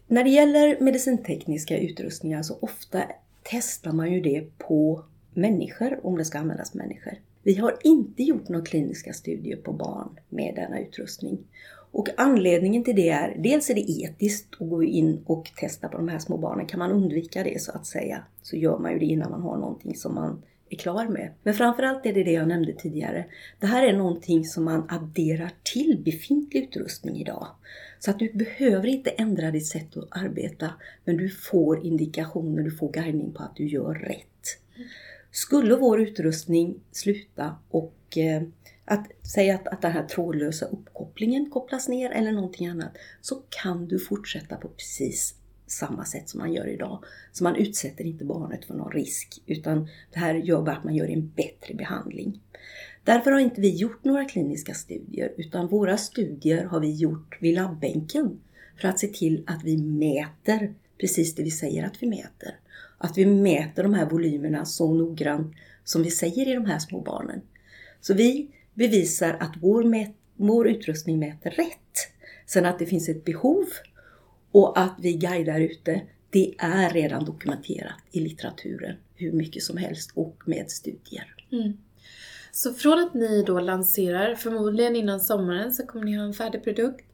när 0.08 0.24
det 0.24 0.30
gäller 0.30 0.80
medicintekniska 0.80 1.77
utrustningar 1.77 2.44
så 2.44 2.58
ofta 2.60 3.03
testar 3.44 3.92
man 3.92 4.13
ju 4.13 4.22
det 4.22 4.58
på 4.58 5.03
människor 5.34 6.00
om 6.03 6.18
det 6.18 6.25
ska 6.25 6.39
användas 6.39 6.74
människor. 6.74 7.13
Vi 7.44 7.56
har 7.56 7.77
inte 7.84 8.24
gjort 8.24 8.50
några 8.50 8.65
kliniska 8.65 9.13
studier 9.13 9.58
på 9.58 9.74
barn 9.74 10.20
med 10.30 10.56
denna 10.56 10.80
utrustning. 10.80 11.38
Och 11.92 12.10
anledningen 12.18 12.84
till 12.84 12.96
det 12.96 13.10
är, 13.10 13.36
dels 13.39 13.70
är 13.70 13.74
det 13.74 13.92
etiskt 13.92 14.48
att 14.60 14.70
gå 14.70 14.84
in 14.84 15.24
och 15.25 15.51
testa 15.60 15.88
på 15.88 15.98
de 15.98 16.08
här 16.08 16.20
små 16.20 16.38
barnen. 16.38 16.65
Kan 16.65 16.80
man 16.80 16.92
undvika 16.92 17.44
det 17.44 17.62
så 17.62 17.72
att 17.72 17.86
säga, 17.86 18.24
så 18.42 18.56
gör 18.56 18.77
man 18.77 18.92
ju 18.92 19.00
det 19.00 19.06
innan 19.06 19.32
man 19.32 19.42
har 19.42 19.58
någonting 19.58 19.96
som 19.96 20.15
man 20.15 20.44
är 20.70 20.77
klar 20.77 21.08
med. 21.08 21.34
Men 21.43 21.53
framförallt 21.53 22.05
är 22.05 22.13
det 22.13 22.24
det 22.24 22.32
jag 22.32 22.48
nämnde 22.48 22.74
tidigare. 22.74 23.25
Det 23.60 23.67
här 23.67 23.88
är 23.88 23.93
någonting 23.93 24.46
som 24.46 24.63
man 24.63 24.89
adderar 24.89 25.51
till 25.63 26.01
befintlig 26.05 26.63
utrustning 26.63 27.22
idag. 27.22 27.48
Så 28.00 28.12
att 28.12 28.20
du 28.20 28.34
behöver 28.34 28.88
inte 28.88 29.10
ändra 29.10 29.51
ditt 29.51 29.67
sätt 29.67 29.98
att 29.98 30.08
arbeta, 30.10 30.74
men 31.05 31.17
du 31.17 31.29
får 31.29 31.86
indikationer, 31.86 32.63
du 32.63 32.72
får 32.72 32.91
guidning 32.91 33.34
på 33.34 33.43
att 33.43 33.55
du 33.55 33.67
gör 33.67 33.93
rätt. 33.93 34.60
Skulle 35.32 35.75
vår 35.75 36.01
utrustning 36.01 36.79
sluta 36.91 37.55
och 37.70 38.17
eh, 38.17 38.43
att 38.86 39.08
säga 39.34 39.55
att, 39.55 39.67
att 39.67 39.82
den 39.82 39.91
här 39.91 40.03
trådlösa 40.03 40.65
uppkopplingen 40.65 41.50
kopplas 41.50 41.88
ner 41.88 42.12
eller 42.12 42.32
någonting 42.32 42.67
annat, 42.67 42.98
så 43.22 43.36
kan 43.50 43.88
du 43.88 44.00
fortsätta 44.00 44.55
på 44.55 44.67
precis 44.67 45.36
samma 45.74 46.06
sätt 46.06 46.30
som 46.30 46.39
man 46.39 46.53
gör 46.53 46.68
idag. 46.68 47.03
Så 47.32 47.44
man 47.44 47.56
utsätter 47.56 48.03
inte 48.06 48.25
barnet 48.25 48.65
för 48.65 48.74
någon 48.74 48.92
risk, 48.92 49.42
utan 49.46 49.88
det 50.13 50.20
här 50.20 50.36
gör 50.36 50.62
bara 50.62 50.75
att 50.75 50.84
man 50.84 50.96
gör 50.96 51.08
en 51.08 51.32
bättre 51.36 51.74
behandling. 51.74 52.42
Därför 53.03 53.32
har 53.32 53.39
inte 53.39 53.62
vi 53.62 53.75
gjort 53.75 54.03
några 54.03 54.25
kliniska 54.25 54.74
studier, 54.74 55.34
utan 55.38 55.68
våra 55.68 55.98
studier 55.98 56.65
har 56.65 56.80
vi 56.80 56.92
gjort 56.92 57.38
vid 57.42 57.56
labbänken 57.56 58.39
för 58.82 58.88
att 58.88 59.00
se 59.00 59.08
till 59.08 59.44
att 59.48 59.63
vi 59.63 59.77
mäter 59.77 60.74
precis 60.98 61.36
det 61.36 61.44
vi 61.44 61.51
säger 61.51 61.84
att 61.84 62.03
vi 62.03 62.08
mäter. 62.08 62.60
Att 62.98 63.18
vi 63.18 63.25
mäter 63.25 63.84
de 63.84 63.94
här 63.94 64.10
volymerna 64.10 64.65
så 64.65 64.94
noggrant 64.94 65.53
som 65.84 66.03
vi 66.03 66.12
säger 66.12 66.48
i 66.51 66.53
de 66.53 66.65
här 66.65 66.80
små 66.80 67.01
barnen. 67.01 67.42
Så 68.01 68.13
vi 68.13 68.51
bevisar 68.74 69.38
att 69.39 69.53
vår, 69.62 69.84
mät, 69.84 70.15
vår 70.36 70.68
utrustning 70.68 71.20
mäter 71.20 71.50
rätt. 71.50 71.80
Sen 72.46 72.65
att 72.65 72.80
det 72.80 72.86
finns 72.86 73.10
ett 73.10 73.25
behov 73.25 73.65
och 74.53 74.79
att 74.79 74.95
vi 75.00 75.13
guidar 75.13 75.60
ute, 75.60 76.01
det 76.29 76.55
är 76.57 76.89
redan 76.89 77.25
dokumenterat 77.25 77.93
i 78.12 78.19
litteraturen 78.19 78.95
hur 79.15 79.31
mycket 79.31 79.63
som 79.63 79.77
helst 79.77 80.12
och 80.13 80.43
med 80.45 80.72
studier. 80.72 81.36
Mm. 81.51 81.77
Så 82.51 82.74
från 82.74 83.00
att 83.00 83.13
ni 83.13 83.43
då 83.48 83.60
lanserar, 83.60 84.36
förmodligen 84.36 84.95
innan 84.95 85.19
sommaren, 85.19 85.72
så 85.72 85.86
kommer 85.86 86.05
ni 86.05 86.17
ha 86.17 86.24
en 86.24 86.33
färdig 86.33 86.63
produkt. 86.63 87.05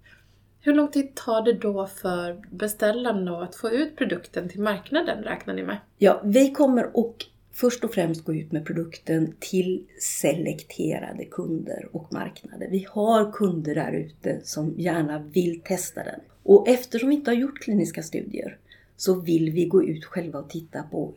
Hur 0.61 0.73
lång 0.73 0.91
tid 0.91 1.15
tar 1.15 1.41
det 1.41 1.53
då 1.53 1.87
för 1.87 2.45
beställaren 2.51 3.25
då 3.25 3.35
att 3.35 3.55
få 3.55 3.69
ut 3.69 3.95
produkten 3.95 4.49
till 4.49 4.61
marknaden, 4.61 5.23
räknar 5.23 5.53
ni 5.53 5.63
med? 5.63 5.77
Ja, 5.97 6.21
vi 6.25 6.51
kommer 6.51 6.97
och 6.97 7.25
först 7.51 7.83
och 7.83 7.93
främst 7.93 8.25
gå 8.25 8.33
ut 8.33 8.51
med 8.51 8.65
produkten 8.65 9.33
till 9.39 9.85
selekterade 9.99 11.25
kunder 11.25 11.87
och 11.91 12.13
marknader. 12.13 12.67
Vi 12.71 12.87
har 12.89 13.31
kunder 13.31 13.75
där 13.75 13.91
ute 13.91 14.39
som 14.43 14.73
gärna 14.77 15.19
vill 15.19 15.61
testa 15.61 16.03
den. 16.03 16.19
Och 16.49 16.67
eftersom 16.67 17.09
vi 17.09 17.15
inte 17.15 17.31
har 17.31 17.35
gjort 17.35 17.59
kliniska 17.59 18.03
studier 18.03 18.57
så 18.97 19.13
vill 19.13 19.51
vi 19.51 19.65
gå 19.65 19.83
ut 19.83 20.05
själva 20.05 20.39
och 20.39 20.49
titta 20.49 20.83
på, 20.83 21.13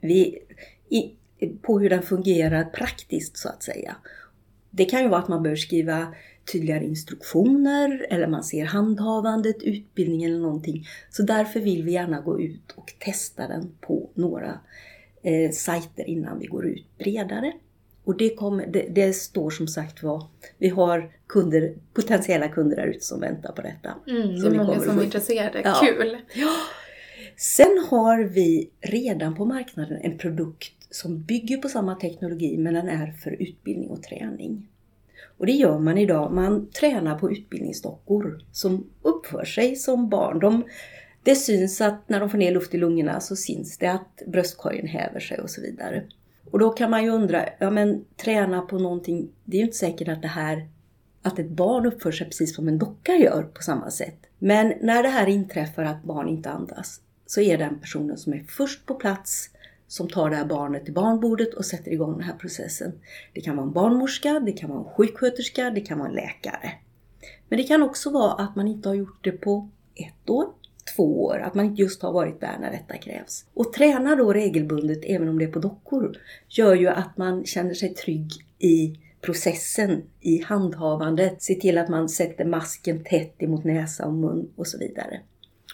vi, 0.00 0.38
i, 0.88 1.12
på 1.62 1.78
hur 1.78 1.90
den 1.90 2.02
fungerar 2.02 2.64
praktiskt 2.64 3.36
så 3.36 3.48
att 3.48 3.62
säga. 3.62 3.96
Det 4.70 4.84
kan 4.84 5.02
ju 5.02 5.08
vara 5.08 5.20
att 5.20 5.28
man 5.28 5.42
bör 5.42 5.56
skriva 5.56 6.14
tydligare 6.52 6.84
instruktioner 6.84 8.06
eller 8.10 8.26
man 8.26 8.44
ser 8.44 8.64
handhavandet, 8.64 9.62
utbildning 9.62 10.24
eller 10.24 10.38
någonting. 10.38 10.86
Så 11.10 11.22
därför 11.22 11.60
vill 11.60 11.84
vi 11.84 11.92
gärna 11.92 12.20
gå 12.20 12.40
ut 12.40 12.72
och 12.76 12.94
testa 12.98 13.48
den 13.48 13.74
på 13.80 14.10
några 14.14 14.60
eh, 15.22 15.50
sajter 15.50 16.08
innan 16.08 16.38
vi 16.38 16.46
går 16.46 16.66
ut 16.66 16.86
bredare. 16.98 17.52
Och 18.04 18.16
det, 18.16 18.34
kommer, 18.34 18.66
det, 18.66 18.86
det, 18.90 19.12
står 19.12 19.50
som 19.50 19.68
sagt 19.68 20.02
var, 20.02 20.26
vi 20.58 20.68
har 20.68 21.12
kunder, 21.26 21.74
potentiella 21.94 22.48
kunder 22.48 22.76
där 22.76 22.86
ute 22.86 23.04
som 23.04 23.20
väntar 23.20 23.52
på 23.52 23.62
detta. 23.62 23.94
Mm, 24.06 24.40
det 24.40 24.46
är 24.46 24.50
många 24.50 24.80
som 24.80 24.98
är 24.98 25.04
intresserade, 25.04 25.60
ja. 25.64 25.80
kul! 25.82 26.16
Ja. 26.34 26.52
Sen 27.36 27.84
har 27.90 28.24
vi 28.24 28.70
redan 28.80 29.34
på 29.34 29.44
marknaden 29.44 29.98
en 30.02 30.18
produkt 30.18 30.72
som 30.90 31.22
bygger 31.22 31.56
på 31.56 31.68
samma 31.68 31.94
teknologi 31.94 32.56
men 32.58 32.74
den 32.74 32.88
är 32.88 33.12
för 33.12 33.30
utbildning 33.30 33.90
och 33.90 34.02
träning. 34.02 34.68
Och 35.38 35.46
det 35.46 35.52
gör 35.52 35.78
man 35.78 35.98
idag. 35.98 36.32
Man 36.32 36.70
tränar 36.70 37.18
på 37.18 37.32
utbildningsdockor 37.32 38.40
som 38.52 38.90
uppför 39.02 39.44
sig 39.44 39.76
som 39.76 40.08
barn. 40.08 40.38
De, 40.38 40.64
det 41.22 41.34
syns 41.34 41.80
att 41.80 42.08
när 42.08 42.20
de 42.20 42.30
får 42.30 42.38
ner 42.38 42.52
luft 42.52 42.74
i 42.74 42.78
lungorna 42.78 43.20
så 43.20 43.36
syns 43.36 43.78
det 43.78 43.86
att 43.86 44.22
bröstkorgen 44.26 44.86
häver 44.86 45.20
sig 45.20 45.40
och 45.40 45.50
så 45.50 45.60
vidare. 45.60 46.04
Och 46.50 46.58
då 46.58 46.70
kan 46.70 46.90
man 46.90 47.04
ju 47.04 47.10
undra, 47.10 47.48
ja 47.58 47.70
men 47.70 48.04
träna 48.16 48.62
på 48.62 48.78
någonting, 48.78 49.28
det 49.44 49.56
är 49.56 49.58
ju 49.58 49.64
inte 49.64 49.76
säkert 49.76 50.08
att 50.08 50.22
det 50.22 50.28
här 50.28 50.68
att 51.22 51.38
ett 51.38 51.50
barn 51.50 51.86
uppför 51.86 52.12
sig 52.12 52.26
precis 52.26 52.54
som 52.54 52.68
en 52.68 52.78
docka 52.78 53.12
gör 53.12 53.42
på 53.42 53.62
samma 53.62 53.90
sätt. 53.90 54.16
Men 54.38 54.74
när 54.80 55.02
det 55.02 55.08
här 55.08 55.26
inträffar 55.26 55.84
att 55.84 56.02
barn 56.02 56.28
inte 56.28 56.50
andas 56.50 57.00
så 57.26 57.40
är 57.40 57.58
den 57.58 57.80
personen 57.80 58.18
som 58.18 58.32
är 58.32 58.44
först 58.48 58.86
på 58.86 58.94
plats 58.94 59.50
som 59.86 60.08
tar 60.08 60.30
det 60.30 60.36
här 60.36 60.44
barnet 60.44 60.84
till 60.84 60.94
barnbordet 60.94 61.54
och 61.54 61.64
sätter 61.64 61.92
igång 61.92 62.12
den 62.12 62.22
här 62.22 62.36
processen. 62.36 62.92
Det 63.32 63.40
kan 63.40 63.56
vara 63.56 63.66
en 63.66 63.72
barnmorska, 63.72 64.40
det 64.40 64.52
kan 64.52 64.70
vara 64.70 64.78
en 64.78 64.94
sjuksköterska, 64.94 65.70
det 65.70 65.80
kan 65.80 65.98
vara 65.98 66.08
en 66.08 66.14
läkare. 66.14 66.72
Men 67.48 67.56
det 67.56 67.64
kan 67.64 67.82
också 67.82 68.10
vara 68.10 68.32
att 68.32 68.56
man 68.56 68.68
inte 68.68 68.88
har 68.88 68.96
gjort 68.96 69.24
det 69.24 69.32
på 69.32 69.68
ett 69.94 70.30
år, 70.30 70.48
två 70.96 71.24
år, 71.24 71.38
att 71.38 71.54
man 71.54 71.64
inte 71.64 71.82
just 71.82 72.02
har 72.02 72.12
varit 72.12 72.40
där 72.40 72.58
när 72.60 72.70
detta 72.70 72.96
krävs. 72.96 73.44
Och 73.54 73.72
träna 73.72 74.16
då 74.16 74.32
regelbundet, 74.32 75.04
även 75.04 75.28
om 75.28 75.38
det 75.38 75.44
är 75.44 75.52
på 75.52 75.58
dockor, 75.58 76.16
gör 76.48 76.74
ju 76.74 76.88
att 76.88 77.16
man 77.16 77.44
känner 77.44 77.74
sig 77.74 77.94
trygg 77.94 78.30
i 78.58 78.98
processen 79.20 80.02
i 80.20 80.42
handhavandet. 80.42 81.42
Se 81.42 81.54
till 81.54 81.78
att 81.78 81.88
man 81.88 82.08
sätter 82.08 82.44
masken 82.44 83.04
tätt 83.04 83.42
emot 83.42 83.64
näsa 83.64 84.06
och 84.06 84.14
mun 84.14 84.50
och 84.56 84.66
så 84.66 84.78
vidare. 84.78 85.20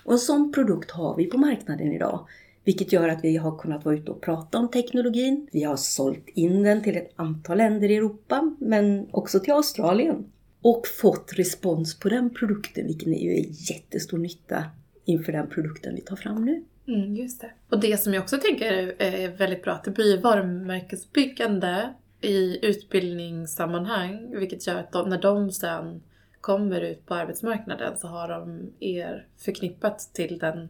Och 0.05 0.13
en 0.13 0.19
sån 0.19 0.53
produkt 0.53 0.91
har 0.91 1.17
vi 1.17 1.25
på 1.25 1.39
marknaden 1.39 1.93
idag. 1.93 2.27
Vilket 2.65 2.93
gör 2.93 3.09
att 3.09 3.25
vi 3.25 3.37
har 3.37 3.59
kunnat 3.59 3.85
vara 3.85 3.95
ute 3.95 4.11
och 4.11 4.21
prata 4.21 4.59
om 4.59 4.69
teknologin. 4.71 5.49
Vi 5.53 5.63
har 5.63 5.77
sålt 5.77 6.29
in 6.29 6.63
den 6.63 6.83
till 6.83 6.97
ett 6.97 7.13
antal 7.17 7.59
länder 7.59 7.91
i 7.91 7.97
Europa, 7.97 8.57
men 8.59 9.09
också 9.11 9.41
till 9.41 9.53
Australien. 9.53 10.33
Och 10.63 10.87
fått 10.87 11.33
respons 11.37 11.99
på 11.99 12.09
den 12.09 12.35
produkten, 12.35 12.87
vilket 12.87 13.09
är 13.09 13.13
ju 13.13 13.47
jättestor 13.49 14.19
nytta 14.19 14.65
inför 15.05 15.33
den 15.33 15.47
produkten 15.47 15.95
vi 15.95 16.01
tar 16.01 16.17
fram 16.17 16.45
nu. 16.45 16.65
Mm, 16.89 17.17
just 17.17 17.41
det. 17.41 17.51
Och 17.69 17.81
det 17.81 18.01
som 18.01 18.15
jag 18.15 18.23
också 18.23 18.39
tänker 18.39 18.95
är 18.99 19.29
väldigt 19.29 19.63
bra, 19.63 19.73
att 19.73 19.85
det 19.85 19.91
blir 19.91 20.21
varumärkesbyggande 20.21 21.95
i 22.21 22.67
utbildningssammanhang, 22.67 24.39
vilket 24.39 24.67
gör 24.67 24.77
att 24.77 24.93
de, 24.93 25.09
när 25.09 25.23
de 25.23 25.53
sen 25.53 26.03
kommer 26.41 26.81
ut 26.81 27.07
på 27.07 27.15
arbetsmarknaden 27.15 27.99
så 27.99 28.09
har 28.09 28.29
de 28.29 28.73
er 28.81 29.27
förknippat 29.39 30.11
till, 30.13 30.39
den, 30.39 30.69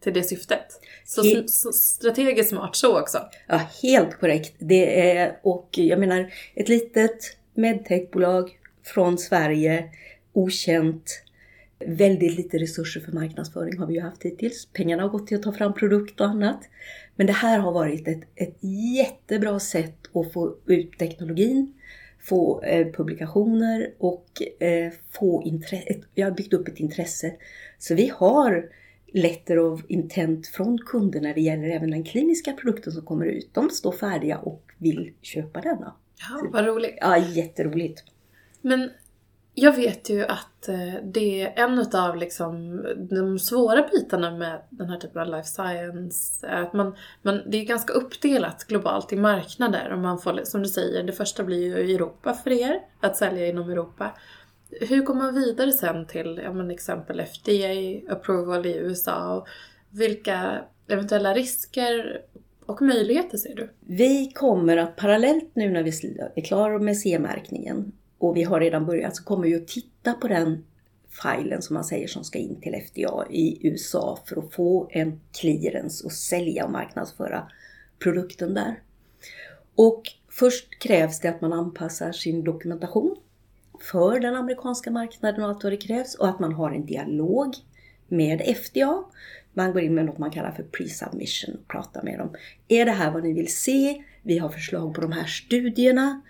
till 0.00 0.14
det 0.14 0.22
syftet. 0.22 0.80
Så, 1.04 1.22
He 1.22 1.48
så 1.48 1.72
strategiskt 1.72 2.50
smart 2.50 2.76
så 2.76 3.00
också. 3.00 3.18
Ja, 3.46 3.60
helt 3.82 4.20
korrekt. 4.20 4.54
Det 4.58 5.10
är, 5.10 5.38
och 5.42 5.68
jag 5.72 5.98
menar, 5.98 6.32
ett 6.54 6.68
litet 6.68 7.36
medtechbolag 7.54 8.58
från 8.82 9.18
Sverige, 9.18 9.90
okänt, 10.32 11.23
väldigt 11.78 12.36
lite 12.36 12.58
resurser 12.58 13.00
för 13.00 13.12
marknadsföring 13.12 13.78
har 13.78 13.86
vi 13.86 13.94
ju 13.94 14.00
haft 14.00 14.22
hittills. 14.22 14.68
Pengarna 14.72 15.02
har 15.02 15.08
gått 15.08 15.26
till 15.26 15.36
att 15.36 15.42
ta 15.42 15.52
fram 15.52 15.74
produkt 15.74 16.20
och 16.20 16.26
annat. 16.26 16.60
Men 17.16 17.26
det 17.26 17.32
här 17.32 17.58
har 17.58 17.72
varit 17.72 18.08
ett, 18.08 18.22
ett 18.34 18.56
jättebra 18.96 19.60
sätt 19.60 19.98
att 20.12 20.32
få 20.32 20.56
ut 20.66 20.98
teknologin, 20.98 21.74
få 22.20 22.62
eh, 22.62 22.92
publikationer 22.92 23.90
och 23.98 24.42
eh, 24.62 24.92
få 25.10 25.42
intresse. 25.42 25.94
Vi 26.14 26.22
har 26.22 26.30
byggt 26.30 26.52
upp 26.52 26.68
ett 26.68 26.80
intresse. 26.80 27.34
Så 27.78 27.94
vi 27.94 28.12
har 28.14 28.70
letter 29.12 29.58
of 29.58 29.80
intent 29.88 30.46
från 30.46 30.78
kunder 30.78 31.20
när 31.20 31.34
det 31.34 31.40
gäller 31.40 31.68
även 31.68 31.90
den 31.90 32.04
kliniska 32.04 32.52
produkten 32.52 32.92
som 32.92 33.04
kommer 33.04 33.26
ut. 33.26 33.50
De 33.52 33.70
står 33.70 33.92
färdiga 33.92 34.38
och 34.38 34.62
vill 34.78 35.12
köpa 35.22 35.60
denna. 35.60 35.94
Ja, 36.18 36.48
vad 36.52 36.66
roligt. 36.66 36.98
Ja, 37.00 37.18
jätteroligt. 37.18 38.04
Men 38.62 38.90
jag 39.54 39.76
vet 39.76 40.10
ju 40.10 40.24
att 40.24 40.68
eh, 40.68 40.94
det 41.04 41.42
är 41.42 41.64
en 41.64 41.86
av 41.94 42.16
liksom 42.16 42.82
de 43.10 43.38
svåra 43.38 43.88
bitarna 43.92 44.30
med 44.30 44.62
den 44.70 44.88
här 44.88 44.98
typen 44.98 45.22
av 45.22 45.28
life 45.28 45.48
science. 45.48 46.46
Är 46.46 46.62
att 46.62 46.72
man, 46.72 46.96
man, 47.22 47.42
det 47.46 47.56
är 47.60 47.64
ganska 47.64 47.92
uppdelat 47.92 48.64
globalt 48.64 49.12
i 49.12 49.16
marknader. 49.16 49.92
Och 49.92 49.98
man 49.98 50.18
får, 50.18 50.40
som 50.44 50.62
du 50.62 50.68
säger, 50.68 51.02
det 51.02 51.12
första 51.12 51.44
blir 51.44 51.58
ju 51.58 51.94
Europa 51.94 52.34
för 52.34 52.52
er, 52.52 52.80
att 53.00 53.16
sälja 53.16 53.46
inom 53.46 53.70
Europa. 53.70 54.10
Hur 54.70 55.02
går 55.02 55.14
man 55.14 55.34
vidare 55.34 55.72
sen 55.72 56.06
till, 56.06 56.40
ja 56.44 56.52
men 56.52 56.70
exempel 56.70 57.20
FDA 57.20 58.12
approval 58.12 58.66
i 58.66 58.76
USA? 58.76 59.36
Och 59.36 59.48
vilka 59.90 60.64
eventuella 60.88 61.34
risker 61.34 62.20
och 62.66 62.82
möjligheter 62.82 63.38
ser 63.38 63.54
du? 63.54 63.70
Vi 63.80 64.32
kommer 64.34 64.76
att 64.76 64.96
parallellt 64.96 65.50
nu 65.54 65.70
när 65.70 65.82
vi 65.82 65.90
är 66.34 66.44
klara 66.44 66.78
med 66.78 66.98
CE-märkningen 66.98 67.92
och 68.28 68.36
vi 68.36 68.42
har 68.42 68.60
redan 68.60 68.86
börjat, 68.86 69.16
så 69.16 69.24
kommer 69.24 69.48
vi 69.48 69.54
att 69.54 69.68
titta 69.68 70.12
på 70.12 70.28
den 70.28 70.64
filen 71.22 71.62
som 71.62 71.74
man 71.74 71.84
säger 71.84 72.08
som 72.08 72.24
ska 72.24 72.38
in 72.38 72.60
till 72.60 72.74
FDA 72.74 73.26
i 73.30 73.66
USA 73.68 74.18
för 74.26 74.38
att 74.38 74.52
få 74.52 74.88
en 74.90 75.20
clearance 75.32 76.04
och 76.04 76.12
sälja 76.12 76.64
och 76.64 76.70
marknadsföra 76.70 77.48
produkten 77.98 78.54
där. 78.54 78.82
Och 79.74 80.02
först 80.28 80.78
krävs 80.78 81.20
det 81.20 81.28
att 81.28 81.40
man 81.40 81.52
anpassar 81.52 82.12
sin 82.12 82.44
dokumentation 82.44 83.16
för 83.80 84.20
den 84.20 84.34
amerikanska 84.34 84.90
marknaden 84.90 85.44
och 85.44 85.50
allt 85.50 85.64
vad 85.64 85.72
det 85.72 85.76
krävs 85.76 86.14
och 86.14 86.28
att 86.28 86.40
man 86.40 86.52
har 86.52 86.70
en 86.70 86.86
dialog 86.86 87.54
med 88.08 88.40
FDA. 88.56 89.04
Man 89.52 89.72
går 89.72 89.82
in 89.82 89.94
med 89.94 90.04
något 90.04 90.18
man 90.18 90.30
kallar 90.30 90.50
för 90.50 90.62
pre-submission 90.62 91.54
och 91.54 91.68
pratar 91.68 92.02
med 92.02 92.18
dem. 92.18 92.34
Är 92.68 92.84
det 92.84 92.90
här 92.90 93.10
vad 93.10 93.22
ni 93.22 93.32
vill 93.32 93.56
se? 93.56 94.04
Vi 94.22 94.38
har 94.38 94.48
förslag 94.48 94.94
på 94.94 95.00
de 95.00 95.12
här 95.12 95.26
studierna. 95.26 96.22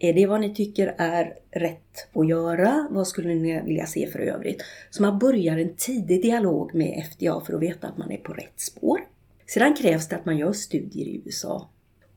Eh, 0.00 0.08
är 0.08 0.12
det 0.12 0.26
vad 0.26 0.40
ni 0.40 0.54
tycker 0.54 0.94
är 0.98 1.34
rätt 1.50 2.08
att 2.12 2.28
göra? 2.28 2.88
Vad 2.90 3.08
skulle 3.08 3.34
ni 3.34 3.62
vilja 3.62 3.86
se 3.86 4.06
för 4.06 4.18
övrigt? 4.18 4.62
Så 4.90 5.02
man 5.02 5.18
börjar 5.18 5.58
en 5.58 5.74
tidig 5.76 6.22
dialog 6.22 6.74
med 6.74 7.04
FDA 7.12 7.40
för 7.40 7.54
att 7.54 7.62
veta 7.62 7.88
att 7.88 7.98
man 7.98 8.10
är 8.10 8.16
på 8.16 8.32
rätt 8.32 8.60
spår. 8.60 9.00
Sedan 9.46 9.74
krävs 9.74 10.08
det 10.08 10.16
att 10.16 10.24
man 10.24 10.38
gör 10.38 10.52
studier 10.52 11.06
i 11.06 11.22
USA. 11.24 11.70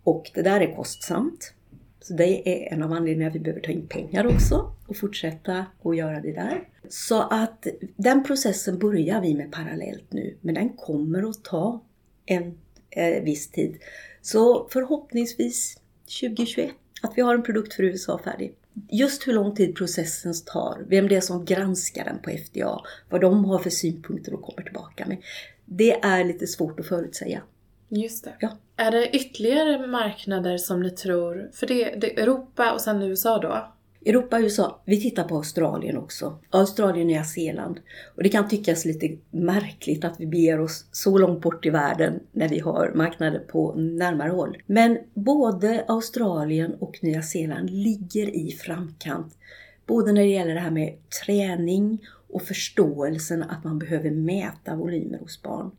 Och 0.04 0.32
det 0.34 0.42
där 0.42 0.62
är 0.62 0.76
kostsamt. 0.76 1.54
Så 2.00 2.14
det 2.14 2.50
är 2.50 2.74
en 2.74 2.84
av 2.84 2.92
anledningarna 2.92 3.30
att 3.30 3.36
vi 3.36 3.40
behöver 3.40 3.62
ta 3.62 3.72
in 3.72 3.88
pengar 3.88 4.28
också 4.28 4.74
och 4.88 4.98
fortsätta 4.98 5.66
att 5.84 5.98
göra 5.98 6.22
det 6.22 6.32
där. 6.32 6.68
Så 6.90 7.22
att 7.22 7.68
den 7.96 8.24
processen 8.24 8.80
börjar 8.80 9.22
vi 9.22 9.36
med 9.36 9.52
parallellt 9.52 10.14
nu, 10.14 10.38
men 10.42 10.56
den 10.56 10.70
kommer 10.70 11.30
att 11.30 11.44
ta 11.44 11.84
en 12.26 12.58
eh, 12.90 13.24
viss 13.24 13.52
tid. 13.52 13.78
Så 14.22 14.68
förhoppningsvis 14.70 15.80
2021 16.22 16.72
att 17.04 17.14
vi 17.16 17.22
har 17.22 17.36
en 17.36 17.44
produkt 17.44 17.74
för 17.74 17.84
USA 17.84 18.20
färdig. 18.24 18.56
Just 18.90 19.28
hur 19.28 19.34
lång 19.34 19.56
tid 19.56 19.76
processen 19.76 20.34
tar, 20.46 20.86
vem 20.88 21.08
det 21.08 21.16
är 21.16 21.22
som 21.22 21.46
granskar 21.46 22.06
den 22.06 22.20
på 22.20 22.30
FDA, 22.30 22.82
vad 23.10 23.22
de 23.22 23.46
har 23.46 23.60
för 23.60 23.70
synpunkter 23.70 24.34
och 24.34 24.42
kommer 24.42 24.64
tillbaka 24.64 25.06
med. 25.08 25.18
Det 25.66 25.94
är 25.94 26.24
lite 26.24 26.48
svårt 26.48 26.80
att 26.80 26.88
förutsäga. 26.88 27.42
Just 27.90 28.24
det. 28.24 28.34
Ja. 28.40 28.58
Är 28.76 28.92
det 28.92 29.16
ytterligare 29.16 29.88
marknader 29.88 30.58
som 30.58 30.82
ni 30.82 30.90
tror, 30.90 31.50
för 31.54 31.68
det, 31.68 31.96
det 31.98 32.20
är 32.20 32.24
Europa 32.24 32.72
och 32.72 32.82
sen 32.82 33.02
USA 33.02 33.40
då? 33.40 33.73
Europa 34.06 34.36
och 34.38 34.42
USA. 34.42 34.82
Vi 34.86 35.02
tittar 35.02 35.24
på 35.24 35.36
Australien 35.36 35.98
också. 35.98 36.40
Australien 36.50 37.08
och 37.08 37.08
Nya 37.08 37.24
Zeeland. 37.24 37.80
Och 38.16 38.24
det 38.24 38.30
kan 38.30 38.50
tyckas 38.50 38.86
lite 38.86 39.18
märkligt 39.32 40.04
att 40.04 40.20
vi 40.20 40.26
beger 40.26 40.60
oss 40.60 40.86
så 40.92 41.18
långt 41.18 41.42
bort 41.42 41.66
i 41.66 41.70
världen 41.70 42.20
när 42.32 42.50
vi 42.50 42.60
har 42.60 42.92
marknader 42.96 43.40
på 43.40 43.76
närmare 43.76 44.30
håll. 44.30 44.58
Men 44.66 44.98
både 45.14 45.86
Australien 45.88 46.74
och 46.80 47.00
Nya 47.02 47.22
Zeeland 47.22 47.70
ligger 47.70 48.36
i 48.36 48.52
framkant. 48.52 49.38
Både 49.86 50.12
när 50.12 50.22
det 50.22 50.28
gäller 50.28 50.54
det 50.54 50.60
här 50.60 50.72
med 50.72 50.96
träning 51.26 52.00
och 52.34 52.42
förståelsen 52.42 53.44
att 53.44 53.64
man 53.64 53.80
behöver 53.80 54.12
mäta 54.12 54.76
volymer 54.76 55.18
hos 55.18 55.42
barn. 55.42 55.72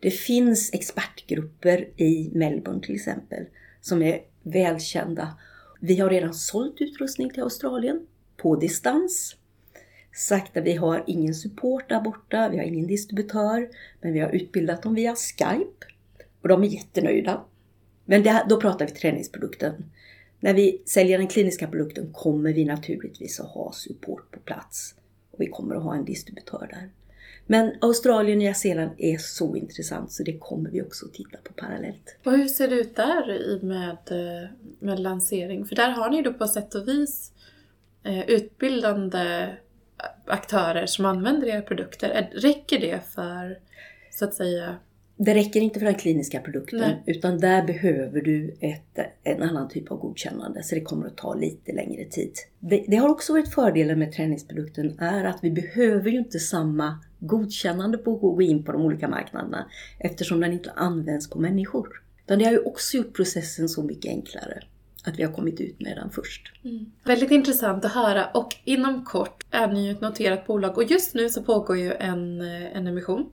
Det 0.00 0.10
finns 0.10 0.70
expertgrupper 0.72 1.88
i 1.96 2.30
Melbourne 2.34 2.80
till 2.80 2.94
exempel 2.94 3.44
som 3.80 4.02
är 4.02 4.20
välkända 4.42 5.28
vi 5.84 5.96
har 5.96 6.10
redan 6.10 6.34
sålt 6.34 6.80
utrustning 6.80 7.30
till 7.30 7.42
Australien 7.42 8.06
på 8.36 8.56
distans. 8.56 9.36
Sagt 10.12 10.56
att 10.56 10.64
vi 10.64 10.74
har 10.74 11.04
ingen 11.06 11.34
support 11.34 11.88
där 11.88 12.00
borta, 12.00 12.48
vi 12.48 12.56
har 12.56 12.64
ingen 12.64 12.86
distributör, 12.86 13.68
men 14.00 14.12
vi 14.12 14.20
har 14.20 14.30
utbildat 14.30 14.82
dem 14.82 14.94
via 14.94 15.14
Skype. 15.14 15.86
Och 16.42 16.48
de 16.48 16.62
är 16.62 16.66
jättenöjda. 16.66 17.44
Men 18.04 18.22
det, 18.22 18.46
då 18.48 18.60
pratar 18.60 18.86
vi 18.86 18.92
träningsprodukten. 18.92 19.84
När 20.40 20.54
vi 20.54 20.82
säljer 20.86 21.18
den 21.18 21.28
kliniska 21.28 21.68
produkten 21.68 22.12
kommer 22.12 22.52
vi 22.52 22.64
naturligtvis 22.64 23.40
att 23.40 23.50
ha 23.50 23.72
support 23.72 24.30
på 24.30 24.40
plats. 24.40 24.94
Och 25.30 25.40
vi 25.40 25.46
kommer 25.46 25.74
att 25.74 25.82
ha 25.82 25.94
en 25.94 26.04
distributör 26.04 26.68
där. 26.70 26.90
Men 27.46 27.72
Australien 27.80 28.36
och 28.36 28.42
Nya 28.42 28.54
Zeeland 28.54 28.90
är 28.98 29.18
så 29.18 29.56
intressant 29.56 30.12
så 30.12 30.22
det 30.22 30.38
kommer 30.38 30.70
vi 30.70 30.82
också 30.82 31.06
att 31.06 31.14
titta 31.14 31.38
på 31.44 31.52
parallellt. 31.52 32.16
Och 32.24 32.32
hur 32.32 32.48
ser 32.48 32.68
det 32.68 32.74
ut 32.74 32.96
där 32.96 33.58
med, 33.62 33.98
eh, 34.10 34.48
med 34.78 35.00
lansering? 35.00 35.64
För 35.64 35.76
där 35.76 35.90
har 35.90 36.10
ni 36.10 36.22
då 36.22 36.32
på 36.32 36.48
sätt 36.48 36.74
och 36.74 36.88
vis 36.88 37.32
eh, 38.02 38.30
utbildande 38.30 39.48
aktörer 40.26 40.86
som 40.86 41.04
använder 41.04 41.46
era 41.48 41.62
produkter. 41.62 42.30
Räcker 42.32 42.78
det 42.78 43.00
för, 43.14 43.58
så 44.10 44.24
att 44.24 44.34
säga, 44.34 44.76
det 45.24 45.34
räcker 45.34 45.60
inte 45.60 45.78
för 45.78 45.86
den 45.86 45.94
kliniska 45.94 46.40
produkten 46.40 46.80
Nej. 46.80 47.02
utan 47.06 47.40
där 47.40 47.66
behöver 47.66 48.20
du 48.20 48.56
ett, 48.60 48.98
en 49.22 49.42
annan 49.42 49.68
typ 49.68 49.90
av 49.90 49.98
godkännande 49.98 50.62
så 50.62 50.74
det 50.74 50.80
kommer 50.80 51.06
att 51.06 51.16
ta 51.16 51.34
lite 51.34 51.72
längre 51.72 52.04
tid. 52.04 52.32
Det, 52.58 52.84
det 52.88 52.96
har 52.96 53.08
också 53.08 53.32
varit 53.32 53.54
fördelen 53.54 53.98
med 53.98 54.12
träningsprodukten 54.12 54.98
är 54.98 55.24
att 55.24 55.38
vi 55.42 55.50
behöver 55.50 56.10
ju 56.10 56.18
inte 56.18 56.38
samma 56.38 56.98
godkännande 57.18 57.98
på 57.98 58.14
att 58.14 58.20
gå 58.20 58.42
in 58.42 58.64
på 58.64 58.72
de 58.72 58.82
olika 58.82 59.08
marknaderna 59.08 59.66
eftersom 59.98 60.40
den 60.40 60.52
inte 60.52 60.70
används 60.70 61.30
på 61.30 61.38
människor. 61.38 62.02
Utan 62.24 62.38
det 62.38 62.44
har 62.44 62.52
ju 62.52 62.62
också 62.62 62.96
gjort 62.96 63.16
processen 63.16 63.68
så 63.68 63.82
mycket 63.82 64.10
enklare 64.10 64.62
att 65.04 65.18
vi 65.18 65.22
har 65.22 65.32
kommit 65.32 65.60
ut 65.60 65.80
med 65.80 65.96
den 65.96 66.10
först. 66.10 66.52
Mm. 66.64 66.92
Väldigt 67.04 67.30
intressant 67.30 67.84
att 67.84 67.92
höra 67.92 68.26
och 68.26 68.48
inom 68.64 69.04
kort 69.04 69.44
är 69.50 69.72
ni 69.72 69.86
ju 69.86 69.90
ett 69.90 70.00
noterat 70.00 70.46
bolag 70.46 70.78
och 70.78 70.84
just 70.84 71.14
nu 71.14 71.28
så 71.28 71.42
pågår 71.42 71.78
ju 71.78 71.92
en, 71.92 72.40
en 72.40 72.86
emission 72.86 73.30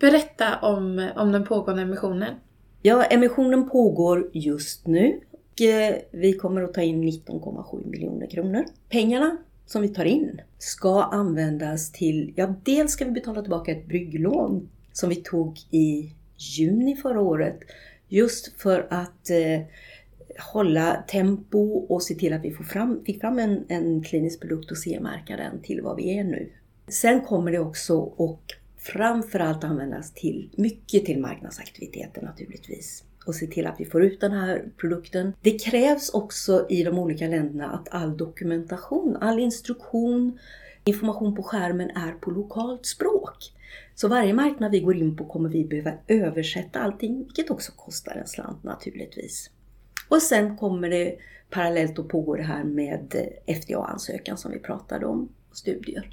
Berätta 0.00 0.58
om, 0.62 1.10
om 1.16 1.32
den 1.32 1.44
pågående 1.44 1.82
emissionen. 1.82 2.34
Ja, 2.82 3.04
emissionen 3.04 3.68
pågår 3.68 4.30
just 4.32 4.86
nu. 4.86 5.20
Eh, 5.60 5.96
vi 6.10 6.32
kommer 6.32 6.62
att 6.62 6.74
ta 6.74 6.82
in 6.82 7.04
19,7 7.04 7.90
miljoner 7.90 8.26
kronor. 8.26 8.64
Pengarna 8.88 9.36
som 9.66 9.82
vi 9.82 9.88
tar 9.88 10.04
in 10.04 10.40
ska 10.58 11.02
användas 11.02 11.92
till, 11.92 12.32
ja 12.36 12.54
dels 12.64 12.92
ska 12.92 13.04
vi 13.04 13.10
betala 13.10 13.42
tillbaka 13.42 13.72
ett 13.72 13.86
brygglån 13.86 14.68
som 14.92 15.08
vi 15.08 15.16
tog 15.16 15.58
i 15.70 16.14
juni 16.36 16.96
förra 16.96 17.20
året. 17.20 17.58
Just 18.08 18.60
för 18.60 18.86
att 18.90 19.30
eh, 19.30 19.60
hålla 20.52 21.04
tempo 21.08 21.58
och 21.72 22.02
se 22.02 22.14
till 22.14 22.32
att 22.32 22.44
vi 22.44 22.52
får 22.52 22.64
fram, 22.64 23.04
fick 23.04 23.20
fram 23.20 23.38
en, 23.38 23.64
en 23.68 24.02
klinisk 24.02 24.40
produkt 24.40 24.70
och 24.70 24.78
CE-märka 24.78 25.36
den 25.36 25.62
till 25.62 25.82
vad 25.82 25.96
vi 25.96 26.18
är 26.18 26.24
nu. 26.24 26.50
Sen 26.88 27.20
kommer 27.20 27.52
det 27.52 27.58
också 27.58 28.06
att 28.06 28.59
framförallt 28.82 29.64
användas 29.64 30.14
till 30.14 30.50
mycket 30.56 31.04
till 31.04 31.20
marknadsaktiviteter 31.20 32.22
naturligtvis 32.22 33.04
och 33.26 33.34
se 33.34 33.46
till 33.46 33.66
att 33.66 33.80
vi 33.80 33.84
får 33.84 34.04
ut 34.04 34.20
den 34.20 34.32
här 34.32 34.64
produkten. 34.76 35.32
Det 35.40 35.58
krävs 35.58 36.10
också 36.10 36.66
i 36.68 36.82
de 36.82 36.98
olika 36.98 37.26
länderna 37.26 37.70
att 37.70 37.88
all 37.90 38.16
dokumentation, 38.16 39.16
all 39.20 39.38
instruktion, 39.38 40.38
information 40.84 41.34
på 41.34 41.42
skärmen 41.42 41.90
är 41.90 42.12
på 42.12 42.30
lokalt 42.30 42.86
språk. 42.86 43.52
Så 43.94 44.08
varje 44.08 44.34
marknad 44.34 44.70
vi 44.70 44.80
går 44.80 44.96
in 44.96 45.16
på 45.16 45.24
kommer 45.24 45.48
vi 45.48 45.64
behöva 45.64 45.92
översätta 46.08 46.80
allting, 46.80 47.18
vilket 47.18 47.50
också 47.50 47.72
kostar 47.76 48.16
en 48.16 48.26
slant 48.26 48.64
naturligtvis. 48.64 49.50
Och 50.08 50.22
sen 50.22 50.56
kommer 50.56 50.90
det 50.90 51.16
parallellt 51.50 51.98
att 51.98 52.08
pågå 52.08 52.36
det 52.36 52.42
här 52.42 52.64
med 52.64 53.14
FDA-ansökan 53.46 54.36
som 54.36 54.52
vi 54.52 54.58
pratade 54.58 55.06
om, 55.06 55.28
studier. 55.52 56.10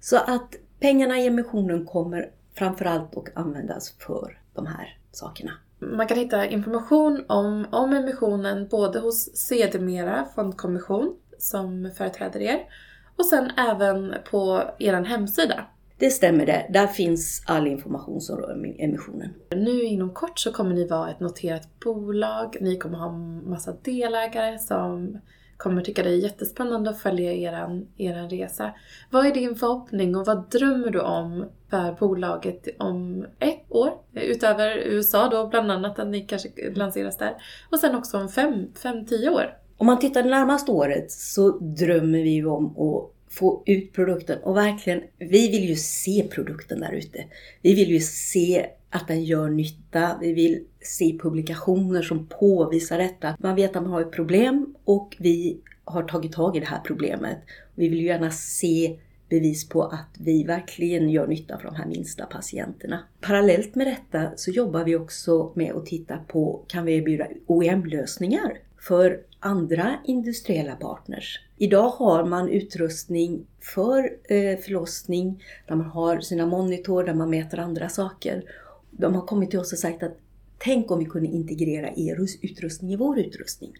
Så 0.00 0.16
att 0.16 0.56
pengarna 0.82 1.18
i 1.18 1.26
emissionen 1.26 1.86
kommer 1.86 2.30
framförallt 2.54 3.16
att 3.16 3.36
användas 3.36 3.94
för 3.98 4.38
de 4.54 4.66
här 4.66 4.98
sakerna. 5.12 5.52
Man 5.78 6.06
kan 6.06 6.18
hitta 6.18 6.46
information 6.46 7.24
om, 7.28 7.66
om 7.70 7.92
emissionen 7.92 8.68
både 8.68 8.98
hos 8.98 9.36
Sedermera 9.36 10.26
fondkommission 10.34 11.16
som 11.38 11.90
företräder 11.96 12.40
er 12.40 12.58
och 13.16 13.26
sen 13.26 13.50
även 13.56 14.14
på 14.30 14.62
er 14.78 14.92
hemsida. 14.92 15.64
Det 15.98 16.10
stämmer 16.10 16.46
det. 16.46 16.66
Där 16.70 16.86
finns 16.86 17.42
all 17.46 17.66
information 17.66 18.20
som 18.20 18.36
rör 18.36 18.74
emissionen. 18.78 19.34
Nu 19.50 19.82
inom 19.82 20.10
kort 20.10 20.38
så 20.38 20.52
kommer 20.52 20.74
ni 20.74 20.86
vara 20.86 21.10
ett 21.10 21.20
noterat 21.20 21.80
bolag. 21.80 22.56
Ni 22.60 22.78
kommer 22.78 22.98
ha 22.98 23.12
massa 23.50 23.72
delägare 23.82 24.58
som 24.58 25.18
kommer 25.62 25.82
tycka 25.82 26.02
det 26.02 26.10
är 26.10 26.16
jättespännande 26.16 26.90
att 26.90 27.00
följa 27.00 27.32
er, 27.32 27.82
er 27.96 28.28
resa. 28.28 28.74
Vad 29.10 29.26
är 29.26 29.34
din 29.34 29.56
förhoppning 29.56 30.16
och 30.16 30.26
vad 30.26 30.50
drömmer 30.50 30.90
du 30.90 31.00
om 31.00 31.48
för 31.70 31.92
bolaget 31.92 32.68
om 32.78 33.26
ett 33.38 33.64
år? 33.68 33.90
Utöver 34.14 34.76
USA 34.76 35.28
då 35.28 35.46
bland 35.46 35.70
annat, 35.70 35.98
att 35.98 36.08
ni 36.08 36.20
kanske 36.20 36.48
lanseras 36.74 37.18
där. 37.18 37.34
Och 37.70 37.78
sen 37.78 37.94
också 37.94 38.18
om 38.18 38.28
fem, 38.28 38.66
fem 38.82 39.06
tio 39.06 39.30
år. 39.30 39.56
Om 39.76 39.86
man 39.86 39.98
tittar 39.98 40.22
det 40.22 40.30
närmaste 40.30 40.72
året 40.72 41.12
så 41.12 41.58
drömmer 41.58 42.22
vi 42.22 42.30
ju 42.30 42.46
om 42.46 42.66
att 42.66 43.34
få 43.34 43.62
ut 43.66 43.92
produkten 43.92 44.38
och 44.42 44.56
verkligen, 44.56 45.02
vi 45.18 45.50
vill 45.50 45.64
ju 45.68 45.76
se 45.76 46.28
produkten 46.30 46.80
där 46.80 46.92
ute. 46.92 47.24
Vi 47.62 47.74
vill 47.74 47.90
ju 47.90 48.00
se 48.00 48.66
att 48.92 49.08
den 49.08 49.24
gör 49.24 49.50
nytta. 49.50 50.18
Vi 50.20 50.32
vill 50.32 50.64
se 50.80 51.18
publikationer 51.22 52.02
som 52.02 52.26
påvisar 52.26 52.98
detta. 52.98 53.36
Man 53.38 53.56
vet 53.56 53.76
att 53.76 53.82
man 53.82 53.92
har 53.92 54.00
ett 54.00 54.12
problem 54.12 54.74
och 54.84 55.16
vi 55.18 55.60
har 55.84 56.02
tagit 56.02 56.32
tag 56.32 56.56
i 56.56 56.60
det 56.60 56.66
här 56.66 56.80
problemet. 56.84 57.38
Vi 57.74 57.88
vill 57.88 57.98
ju 57.98 58.06
gärna 58.06 58.30
se 58.30 58.98
bevis 59.28 59.68
på 59.68 59.82
att 59.82 60.08
vi 60.18 60.44
verkligen 60.44 61.10
gör 61.10 61.26
nytta 61.26 61.58
för 61.58 61.64
de 61.64 61.74
här 61.74 61.86
minsta 61.86 62.26
patienterna. 62.26 62.98
Parallellt 63.20 63.74
med 63.74 63.86
detta 63.86 64.36
så 64.36 64.50
jobbar 64.50 64.84
vi 64.84 64.96
också 64.96 65.52
med 65.54 65.72
att 65.72 65.86
titta 65.86 66.18
på, 66.28 66.64
kan 66.68 66.84
vi 66.84 66.96
erbjuda 66.96 67.26
OEM-lösningar 67.46 68.58
för 68.80 69.20
andra 69.40 69.96
industriella 70.04 70.76
partners? 70.76 71.40
Idag 71.56 71.88
har 71.88 72.24
man 72.24 72.48
utrustning 72.48 73.46
för 73.74 73.98
eh, 74.04 74.58
förlossning 74.58 75.44
där 75.68 75.76
man 75.76 75.86
har 75.86 76.20
sina 76.20 76.46
monitor, 76.46 77.04
där 77.04 77.14
man 77.14 77.30
mäter 77.30 77.58
andra 77.58 77.88
saker 77.88 78.42
de 78.92 79.14
har 79.14 79.26
kommit 79.26 79.50
till 79.50 79.58
oss 79.58 79.72
och 79.72 79.78
sagt 79.78 80.02
att 80.02 80.18
tänk 80.58 80.90
om 80.90 80.98
vi 80.98 81.04
kunde 81.04 81.28
integrera 81.28 81.90
er 81.96 82.26
utrustning 82.42 82.92
i 82.92 82.96
vår 82.96 83.18
utrustning. 83.18 83.72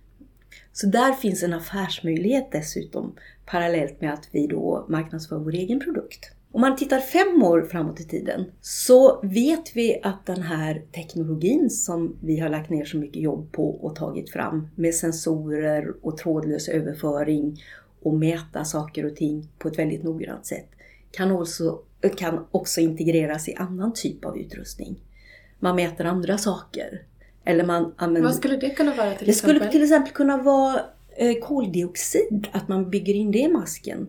Så 0.72 0.86
där 0.86 1.12
finns 1.12 1.42
en 1.42 1.52
affärsmöjlighet 1.52 2.52
dessutom 2.52 3.14
parallellt 3.46 4.00
med 4.00 4.12
att 4.12 4.28
vi 4.30 4.46
då 4.46 4.86
marknadsför 4.88 5.38
vår 5.38 5.54
egen 5.54 5.80
produkt. 5.80 6.30
Om 6.52 6.60
man 6.60 6.76
tittar 6.76 7.00
fem 7.00 7.42
år 7.42 7.62
framåt 7.62 8.00
i 8.00 8.04
tiden 8.04 8.44
så 8.60 9.20
vet 9.22 9.76
vi 9.76 10.00
att 10.02 10.26
den 10.26 10.42
här 10.42 10.82
teknologin 10.94 11.70
som 11.70 12.16
vi 12.20 12.40
har 12.40 12.48
lagt 12.48 12.70
ner 12.70 12.84
så 12.84 12.96
mycket 12.96 13.22
jobb 13.22 13.52
på 13.52 13.70
och 13.70 13.96
tagit 13.96 14.30
fram 14.30 14.68
med 14.74 14.94
sensorer 14.94 15.94
och 16.02 16.16
trådlös 16.16 16.68
överföring 16.68 17.62
och 18.02 18.14
mäta 18.14 18.64
saker 18.64 19.06
och 19.06 19.16
ting 19.16 19.48
på 19.58 19.68
ett 19.68 19.78
väldigt 19.78 20.02
noggrant 20.02 20.46
sätt 20.46 20.68
kan 21.10 21.30
också, 21.30 21.80
kan 22.08 22.46
också 22.50 22.80
integreras 22.80 23.48
i 23.48 23.54
annan 23.54 23.92
typ 23.94 24.24
av 24.24 24.38
utrustning. 24.38 25.00
Man 25.58 25.76
mäter 25.76 26.04
andra 26.04 26.38
saker. 26.38 27.02
Eller 27.44 27.64
man 27.64 27.94
använder... 27.96 28.28
Vad 28.28 28.36
skulle 28.36 28.56
det 28.56 28.70
kunna 28.70 28.94
vara 28.94 29.14
till 29.14 29.26
det 29.26 29.30
exempel? 29.32 29.54
Det 29.54 29.60
skulle 29.60 29.72
till 29.72 29.82
exempel 29.82 30.12
kunna 30.12 30.36
vara 30.36 30.80
eh, 31.16 31.34
koldioxid, 31.42 32.48
att 32.52 32.68
man 32.68 32.90
bygger 32.90 33.14
in 33.14 33.30
det 33.30 33.38
i 33.38 33.48
masken. 33.48 34.08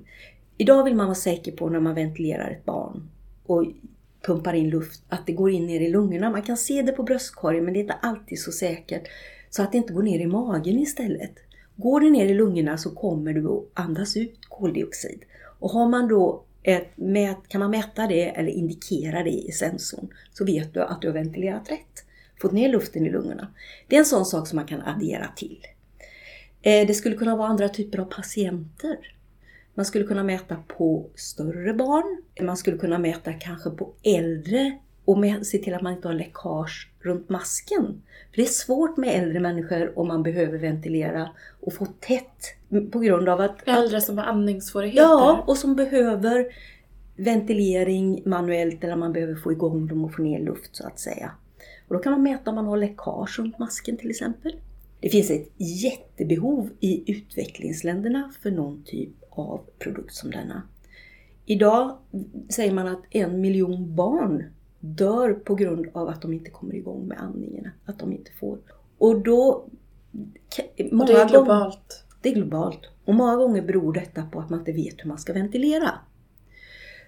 Idag 0.58 0.84
vill 0.84 0.96
man 0.96 1.06
vara 1.06 1.16
säker 1.16 1.52
på 1.52 1.70
när 1.70 1.80
man 1.80 1.96
ventilerar 1.96 2.52
ett 2.52 2.66
barn 2.66 3.10
och 3.46 3.66
pumpar 4.22 4.54
in 4.54 4.70
luft, 4.70 5.04
att 5.10 5.26
det 5.26 5.34
går 5.34 5.52
in 5.52 5.66
ner 5.66 5.82
i 5.82 5.90
lungorna. 5.90 6.30
Man 6.30 6.42
kan 6.42 6.58
se 6.58 6.82
det 6.82 6.92
på 6.92 7.04
bröstkorgen 7.04 7.66
men 7.66 7.74
det 7.74 7.80
är 7.80 7.82
inte 7.82 7.94
alltid 7.94 8.40
så 8.40 8.52
säkert. 8.52 9.08
Så 9.50 9.64
att 9.64 9.72
det 9.72 9.78
inte 9.78 9.94
går 9.94 10.04
ner 10.04 10.20
i 10.20 10.28
magen 10.28 10.80
istället. 10.80 11.34
Går 11.76 12.00
det 12.00 12.10
ner 12.10 12.26
i 12.26 12.34
lungorna 12.34 12.78
så 12.78 12.90
kommer 12.90 13.34
du 13.34 13.48
att 13.48 13.64
andas 13.74 14.18
ut 14.18 14.40
koldioxid. 14.50 15.20
Och 15.60 15.70
har 15.70 15.90
man 15.90 16.08
då 16.08 16.44
ett, 16.63 16.88
kan 17.47 17.60
man 17.60 17.71
mäta 17.71 18.08
det 18.08 18.30
eller 18.30 18.52
indikera 18.52 19.23
det 19.23 19.30
i 19.30 19.52
sensorn 19.52 20.13
så 20.32 20.45
vet 20.45 20.73
du 20.73 20.82
att 20.82 21.02
du 21.02 21.08
har 21.08 21.13
ventilerat 21.13 21.71
rätt. 21.71 22.06
Fått 22.41 22.52
ner 22.52 22.69
luften 22.69 23.06
i 23.06 23.10
lungorna. 23.10 23.47
Det 23.88 23.95
är 23.95 23.99
en 23.99 24.06
sån 24.06 24.26
sak 24.26 24.47
som 24.47 24.56
man 24.56 24.67
kan 24.67 24.82
addera 24.82 25.28
till. 25.36 25.65
Eh, 26.62 26.88
det 26.88 26.93
skulle 26.93 27.15
kunna 27.15 27.36
vara 27.36 27.47
andra 27.47 27.69
typer 27.69 27.99
av 27.99 28.06
patienter. 28.06 28.97
Man 29.73 29.86
skulle 29.86 30.06
kunna 30.06 30.23
mäta 30.23 30.56
på 30.56 31.10
större 31.15 31.73
barn. 31.73 32.21
Man 32.41 32.58
skulle 32.58 32.78
kunna 32.78 32.99
mäta 32.99 33.34
kanske 33.34 33.69
på 33.69 33.93
äldre 34.04 34.78
och 35.06 35.26
se 35.44 35.58
till 35.58 35.74
att 35.74 35.82
man 35.82 35.94
inte 35.94 36.08
har 36.08 36.16
läckage 36.16 36.89
runt 37.00 37.30
masken. 37.30 38.02
För 38.32 38.36
Det 38.36 38.42
är 38.42 38.46
svårt 38.46 38.98
med 38.98 39.24
äldre 39.24 39.39
människor 39.39 40.00
om 40.00 40.08
man 40.08 40.24
behöver 40.24 40.58
ventilera 40.58 41.30
och 41.62 41.74
få 41.74 41.86
tätt 41.86 42.56
på 42.92 43.00
grund 43.00 43.30
av 43.30 43.42
att... 43.42 43.68
Äldre 43.68 44.02
som 44.02 44.18
har 44.18 44.26
andningssvårigheter? 44.26 45.02
Ja, 45.02 45.44
och 45.48 45.58
som 45.58 45.76
behöver 45.76 46.46
ventilering 47.16 48.22
manuellt 48.26 48.84
eller 48.84 48.96
man 48.96 49.13
behöver 49.13 49.36
få 49.36 49.52
igång 49.52 49.88
dem 49.88 50.06
och 50.06 50.13
få 50.13 50.22
ner 50.22 50.39
luft 50.39 50.76
så 50.76 50.88
att 50.88 51.00
säga. 51.00 51.32
Och 51.88 51.94
då 51.94 52.00
kan 52.00 52.12
man 52.12 52.24
mäta 52.24 52.50
om 52.50 52.56
man 52.56 52.66
har 52.66 52.78
läckage 52.78 53.39
runt 53.39 53.60
masken 53.60 53.98
till 53.98 54.10
exempel. 54.10 54.56
Det 55.00 55.10
finns 55.10 55.32
ett 55.32 55.52
jättebehov 55.58 56.70
i 56.80 57.12
utvecklingsländerna 57.12 58.32
för 58.42 58.52
någon 58.52 58.84
typ 58.84 59.10
av 59.30 59.62
produkt 59.80 60.13
som 60.13 60.32
denna. 60.32 60.62
Idag 61.46 61.98
säger 62.50 62.74
man 62.74 62.88
att 62.88 63.04
en 63.10 63.42
miljon 63.42 63.96
barn 63.96 64.44
dör 64.84 65.34
på 65.34 65.56
grund 65.56 65.88
av 65.93 66.08
att 66.08 66.22
de 66.22 66.34
inte 66.34 66.52
kommer 66.52 66.76
igång 66.76 67.08
med 67.08 67.22
andningen. 67.22 67.69
Att 67.86 68.00
de 68.00 68.12
inte 68.12 68.32
får. 68.32 68.58
Och 68.98 69.22
då... 69.22 69.65
Många 70.91 71.04
och 71.04 71.08
det 71.08 71.22
är 71.22 71.30
globalt. 71.30 71.46
Gånger, 71.48 72.19
det 72.22 72.30
är 72.30 72.34
globalt. 72.34 72.80
Och 73.06 73.13
många 73.13 73.36
gånger 73.36 73.62
beror 73.62 73.93
detta 73.93 74.24
på 74.24 74.39
att 74.39 74.50
man 74.50 74.60
inte 74.60 74.72
vet 74.72 75.04
hur 75.04 75.08
man 75.08 75.17
ska 75.17 75.34
ventilera. 75.34 75.91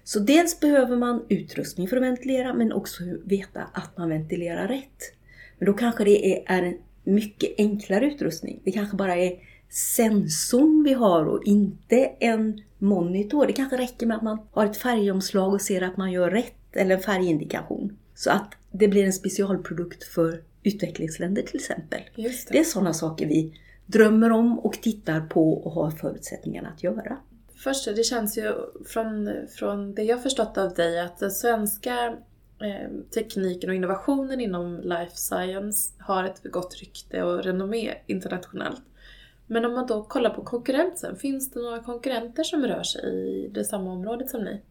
Så 0.03 0.19
dels 0.19 0.59
behöver 0.59 0.97
man 0.97 1.25
utrustning 1.29 1.87
för 1.87 1.97
att 1.97 2.03
ventilera 2.03 2.53
men 2.53 2.73
också 2.73 3.03
veta 3.25 3.61
att 3.73 3.97
man 3.97 4.09
ventilerar 4.09 4.67
rätt. 4.67 5.13
Men 5.57 5.65
då 5.65 5.73
kanske 5.73 6.03
det 6.03 6.43
är 6.47 6.63
en 6.63 6.77
mycket 7.03 7.55
enklare 7.57 8.05
utrustning. 8.05 8.61
Det 8.63 8.71
kanske 8.71 8.97
bara 8.97 9.15
är 9.15 9.39
sensorn 9.69 10.83
vi 10.83 10.93
har 10.93 11.25
och 11.25 11.43
inte 11.43 12.05
en 12.19 12.61
monitor. 12.77 13.47
Det 13.47 13.53
kanske 13.53 13.77
räcker 13.77 14.05
med 14.05 14.17
att 14.17 14.23
man 14.23 14.39
har 14.51 14.65
ett 14.65 14.77
färgomslag 14.77 15.53
och 15.53 15.61
ser 15.61 15.81
att 15.81 15.97
man 15.97 16.11
gör 16.11 16.31
rätt 16.31 16.64
eller 16.75 16.95
en 16.95 17.01
färgindikation. 17.01 17.97
Så 18.15 18.31
att 18.31 18.53
det 18.71 18.87
blir 18.87 19.05
en 19.05 19.13
specialprodukt 19.13 20.03
för 20.03 20.41
utvecklingsländer 20.63 21.41
till 21.41 21.55
exempel. 21.55 22.01
Det. 22.15 22.49
det. 22.49 22.59
är 22.59 22.63
sådana 22.63 22.93
saker 22.93 23.25
vi 23.25 23.61
drömmer 23.85 24.31
om 24.31 24.59
och 24.59 24.73
tittar 24.73 25.21
på 25.21 25.53
och 25.53 25.71
har 25.71 25.91
förutsättningarna 25.91 26.69
att 26.69 26.83
göra. 26.83 27.17
Först, 27.55 27.85
det 27.85 28.03
känns 28.03 28.37
ju 28.37 28.53
från, 28.85 29.31
från 29.49 29.95
det 29.95 30.03
jag 30.03 30.23
förstått 30.23 30.57
av 30.57 30.73
dig 30.73 30.99
att 30.99 31.19
den 31.19 31.31
svenska 31.31 32.17
eh, 32.61 32.89
tekniken 33.13 33.69
och 33.69 33.75
innovationen 33.75 34.41
inom 34.41 34.81
life 34.81 35.15
science 35.15 35.93
har 35.99 36.23
ett 36.23 36.43
gott 36.43 36.75
rykte 36.75 37.23
och 37.23 37.43
renommé 37.43 37.93
internationellt. 38.07 38.81
Men 39.47 39.65
om 39.65 39.73
man 39.73 39.87
då 39.87 40.03
kollar 40.03 40.29
på 40.29 40.43
konkurrensen, 40.43 41.15
finns 41.15 41.51
det 41.51 41.59
några 41.59 41.83
konkurrenter 41.83 42.43
som 42.43 42.65
rör 42.65 42.83
sig 42.83 43.03
i 43.03 43.47
det 43.47 43.63
samma 43.63 43.91
området 43.91 44.29
som 44.29 44.43
ni? 44.43 44.61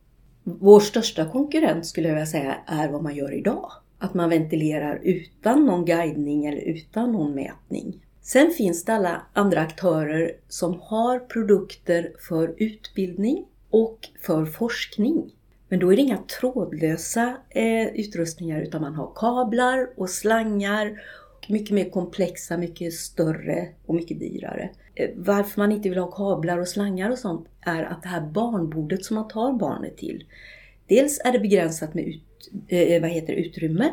Vår 0.44 0.80
största 0.80 1.24
konkurrent 1.24 1.86
skulle 1.86 2.08
jag 2.08 2.14
vilja 2.14 2.26
säga 2.26 2.56
är 2.66 2.88
vad 2.88 3.02
man 3.02 3.14
gör 3.14 3.32
idag. 3.32 3.72
Att 3.98 4.14
man 4.14 4.30
ventilerar 4.30 5.00
utan 5.02 5.66
någon 5.66 5.84
guidning 5.84 6.46
eller 6.46 6.60
utan 6.60 7.12
någon 7.12 7.34
mätning. 7.34 8.02
Sen 8.22 8.50
finns 8.50 8.84
det 8.84 8.94
alla 8.94 9.22
andra 9.32 9.60
aktörer 9.60 10.32
som 10.48 10.80
har 10.80 11.18
produkter 11.18 12.12
för 12.28 12.54
utbildning 12.56 13.44
och 13.70 13.98
för 14.20 14.44
forskning. 14.44 15.32
Men 15.68 15.78
då 15.78 15.92
är 15.92 15.96
det 15.96 16.02
inga 16.02 16.18
trådlösa 16.40 17.36
eh, 17.50 17.86
utrustningar 17.86 18.62
utan 18.62 18.82
man 18.82 18.94
har 18.94 19.12
kablar 19.14 19.88
och 19.96 20.10
slangar 20.10 21.00
mycket 21.48 21.70
mer 21.70 21.90
komplexa, 21.90 22.56
mycket 22.56 22.92
större 22.94 23.68
och 23.86 23.94
mycket 23.94 24.20
dyrare. 24.20 24.70
Eh, 24.94 25.10
varför 25.16 25.60
man 25.60 25.72
inte 25.72 25.88
vill 25.88 25.98
ha 25.98 26.10
kablar 26.10 26.58
och 26.58 26.68
slangar 26.68 27.10
och 27.10 27.18
sånt 27.18 27.46
är 27.60 27.82
att 27.82 28.02
det 28.02 28.08
här 28.08 28.20
barnbordet 28.20 29.04
som 29.04 29.14
man 29.14 29.28
tar 29.28 29.52
barnet 29.52 29.96
till. 29.96 30.24
Dels 30.88 31.20
är 31.24 31.32
det 31.32 31.38
begränsat 31.38 31.94
med 31.94 32.04
ut, 32.04 32.50
eh, 32.68 33.00
vad 33.00 33.10
heter 33.10 33.32
utrymme. 33.32 33.90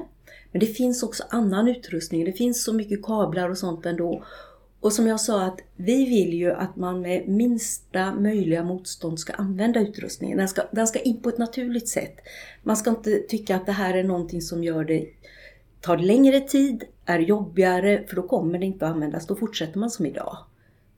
Men 0.51 0.59
det 0.59 0.65
finns 0.65 1.03
också 1.03 1.23
annan 1.29 1.67
utrustning. 1.67 2.25
Det 2.25 2.33
finns 2.33 2.63
så 2.63 2.73
mycket 2.73 3.03
kablar 3.03 3.49
och 3.49 3.57
sånt 3.57 3.85
ändå. 3.85 4.23
Och 4.79 4.93
som 4.93 5.07
jag 5.07 5.21
sa 5.21 5.43
att 5.43 5.59
vi 5.75 6.05
vill 6.05 6.33
ju 6.33 6.51
att 6.51 6.75
man 6.75 7.01
med 7.01 7.27
minsta 7.27 8.15
möjliga 8.15 8.63
motstånd 8.63 9.19
ska 9.19 9.33
använda 9.33 9.79
utrustningen. 9.79 10.37
Den 10.37 10.47
ska, 10.47 10.63
den 10.71 10.87
ska 10.87 10.99
in 10.99 11.21
på 11.21 11.29
ett 11.29 11.37
naturligt 11.37 11.87
sätt. 11.87 12.15
Man 12.63 12.77
ska 12.77 12.89
inte 12.89 13.19
tycka 13.19 13.55
att 13.55 13.65
det 13.65 13.71
här 13.71 13.97
är 13.97 14.03
någonting 14.03 14.41
som 14.41 14.63
gör 14.63 14.83
det 14.83 15.07
tar 15.81 15.97
längre 15.97 16.39
tid, 16.39 16.83
är 17.05 17.19
jobbigare, 17.19 18.03
för 18.07 18.15
då 18.15 18.27
kommer 18.27 18.59
det 18.59 18.65
inte 18.65 18.85
att 18.85 18.91
användas. 18.91 19.27
Då 19.27 19.35
fortsätter 19.35 19.79
man 19.79 19.89
som 19.89 20.05
idag. 20.05 20.37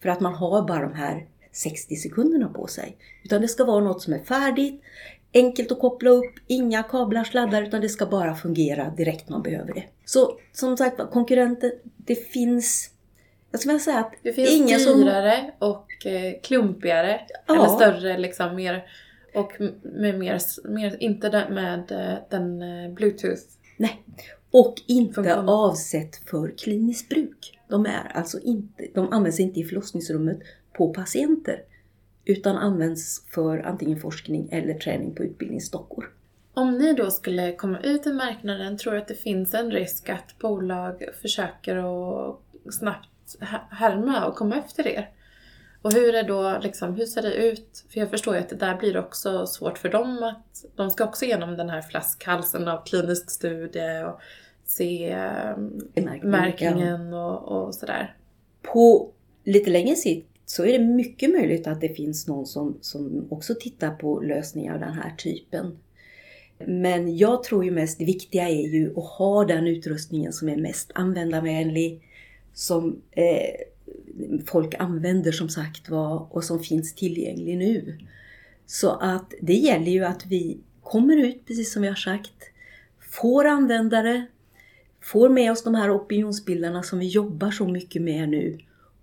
För 0.01 0.09
att 0.09 0.19
man 0.19 0.33
har 0.33 0.67
bara 0.67 0.81
de 0.81 0.93
här 0.93 1.27
60 1.51 1.95
sekunderna 1.95 2.49
på 2.49 2.67
sig. 2.67 2.97
Utan 3.23 3.41
det 3.41 3.47
ska 3.47 3.65
vara 3.65 3.83
något 3.83 4.01
som 4.01 4.13
är 4.13 4.23
färdigt, 4.23 4.81
enkelt 5.33 5.71
att 5.71 5.79
koppla 5.79 6.09
upp, 6.09 6.33
inga 6.47 6.83
kablar, 6.83 7.23
sladdar, 7.23 7.63
utan 7.63 7.81
det 7.81 7.89
ska 7.89 8.05
bara 8.05 8.35
fungera 8.35 8.89
direkt 8.89 9.29
man 9.29 9.41
behöver 9.41 9.73
det. 9.73 9.83
Så 10.05 10.39
som 10.51 10.77
sagt 10.77 11.11
konkurrenter, 11.11 11.73
det 11.97 12.15
finns 12.15 12.93
jag 13.53 13.59
skulle 13.59 13.79
säga 13.79 13.99
att 13.99 14.13
det 14.21 14.33
finns 14.33 14.51
ingen 14.51 14.79
dyrare 14.79 15.51
som... 15.59 15.69
och 15.69 16.05
eh, 16.05 16.33
klumpigare. 16.43 17.21
Ja. 17.47 17.55
Eller 17.55 17.67
större 17.67 18.17
liksom. 18.17 18.55
Mer, 18.55 18.83
och 19.33 19.51
med 19.83 20.19
mer, 20.19 20.67
mer 20.67 20.97
inte 20.99 21.45
med 21.49 21.91
eh, 21.91 22.17
den 22.29 22.61
eh, 22.61 22.91
bluetooth. 22.91 23.41
Nej. 23.77 24.03
Och 24.53 24.81
inte 24.87 25.35
avsett 25.47 26.15
för 26.29 26.53
kliniskt 26.57 27.09
bruk. 27.09 27.59
De, 27.67 27.85
är 27.85 28.11
alltså 28.13 28.39
inte, 28.39 28.87
de 28.93 29.13
används 29.13 29.39
inte 29.39 29.59
i 29.59 29.63
förlossningsrummet 29.63 30.39
på 30.73 30.93
patienter. 30.93 31.61
Utan 32.25 32.57
används 32.57 33.25
för 33.29 33.57
antingen 33.57 33.99
forskning 33.99 34.49
eller 34.51 34.73
träning 34.73 35.15
på 35.15 35.23
utbildningsdockor. 35.23 36.09
Om 36.53 36.77
ni 36.77 36.93
då 36.93 37.11
skulle 37.11 37.55
komma 37.55 37.79
ut 37.79 38.07
i 38.07 38.13
marknaden, 38.13 38.77
tror 38.77 38.93
du 38.93 38.99
att 38.99 39.07
det 39.07 39.15
finns 39.15 39.53
en 39.53 39.71
risk 39.71 40.09
att 40.09 40.39
bolag 40.39 41.03
försöker 41.21 41.75
att 41.75 42.39
snabbt 42.73 43.35
härma 43.69 44.25
och 44.25 44.35
komma 44.35 44.55
efter 44.55 44.87
er? 44.87 45.09
Och 45.81 45.93
hur, 45.93 46.15
är 46.15 46.23
då, 46.23 46.59
liksom, 46.61 46.95
hur 46.95 47.05
ser 47.05 47.21
det 47.21 47.33
ut? 47.33 47.85
För 47.89 47.99
jag 47.99 48.09
förstår 48.09 48.35
ju 48.35 48.41
att 48.41 48.49
det 48.49 48.55
där 48.55 48.77
blir 48.77 48.97
också 48.97 49.47
svårt 49.47 49.77
för 49.77 49.89
dem 49.89 50.23
att 50.23 50.65
de 50.75 50.89
ska 50.89 51.03
också 51.03 51.25
igenom 51.25 51.57
den 51.57 51.69
här 51.69 51.81
flaskhalsen 51.81 52.67
av 52.67 52.85
klinisk 52.85 53.31
studie 53.31 54.03
och 54.03 54.21
se 54.75 55.15
Märkning, 55.95 56.31
märkningen 56.31 57.11
ja. 57.11 57.37
och, 57.37 57.65
och 57.65 57.75
sådär. 57.75 58.15
På 58.61 59.11
lite 59.43 59.69
längre 59.69 59.95
sikt 59.95 60.27
så 60.45 60.65
är 60.65 60.79
det 60.79 60.85
mycket 60.85 61.29
möjligt 61.29 61.67
att 61.67 61.81
det 61.81 61.89
finns 61.89 62.27
någon 62.27 62.45
som, 62.45 62.77
som 62.81 63.27
också 63.29 63.55
tittar 63.59 63.91
på 63.95 64.19
lösningar 64.19 64.73
av 64.73 64.79
den 64.79 64.93
här 64.93 65.15
typen. 65.17 65.77
Men 66.65 67.17
jag 67.17 67.43
tror 67.43 67.65
ju 67.65 67.71
mest 67.71 67.99
det 67.99 68.05
viktiga 68.05 68.49
är 68.49 68.67
ju 68.67 68.93
att 68.97 69.05
ha 69.05 69.45
den 69.45 69.67
utrustningen 69.67 70.33
som 70.33 70.49
är 70.49 70.57
mest 70.57 70.91
användarvänlig, 70.95 72.01
som 72.53 73.01
eh, 73.11 73.55
folk 74.45 74.75
använder 74.79 75.31
som 75.31 75.49
sagt 75.49 75.89
var 75.89 76.27
och 76.31 76.43
som 76.43 76.59
finns 76.59 76.95
tillgänglig 76.95 77.57
nu. 77.57 77.97
Så 78.65 78.89
att 78.89 79.33
det 79.41 79.53
gäller 79.53 79.91
ju 79.91 80.05
att 80.05 80.25
vi 80.25 80.57
kommer 80.83 81.17
ut, 81.17 81.45
precis 81.45 81.73
som 81.73 81.81
vi 81.81 81.87
har 81.87 81.95
sagt, 81.95 82.33
får 82.99 83.45
användare, 83.45 84.25
får 85.03 85.29
med 85.29 85.51
oss 85.51 85.63
de 85.63 85.75
här 85.75 85.95
opinionsbildarna 85.95 86.83
som 86.83 86.99
vi 86.99 87.07
jobbar 87.07 87.51
så 87.51 87.67
mycket 87.67 88.01
med 88.01 88.29
nu 88.29 88.57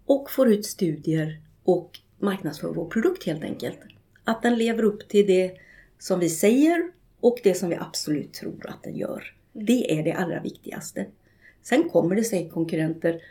och 0.06 0.30
får 0.30 0.52
ut 0.52 0.66
studier 0.66 1.40
och 1.64 1.98
marknadsför 2.18 2.68
vår 2.68 2.88
produkt 2.88 3.26
helt 3.26 3.44
enkelt. 3.44 3.78
Att 4.24 4.42
den 4.42 4.58
lever 4.58 4.82
upp 4.82 5.08
till 5.08 5.26
det 5.26 5.52
som 5.98 6.20
vi 6.20 6.28
säger 6.28 6.90
och 7.20 7.38
det 7.42 7.54
som 7.54 7.68
vi 7.68 7.76
absolut 7.76 8.32
tror 8.32 8.66
att 8.68 8.82
den 8.82 8.96
gör. 8.96 9.34
Det 9.52 9.98
är 9.98 10.04
det 10.04 10.12
allra 10.12 10.40
viktigaste. 10.40 11.06
Sen 11.62 11.88
kommer 11.88 12.16
det 12.16 12.24
sig 12.24 12.48
konkurrenter 12.48 13.22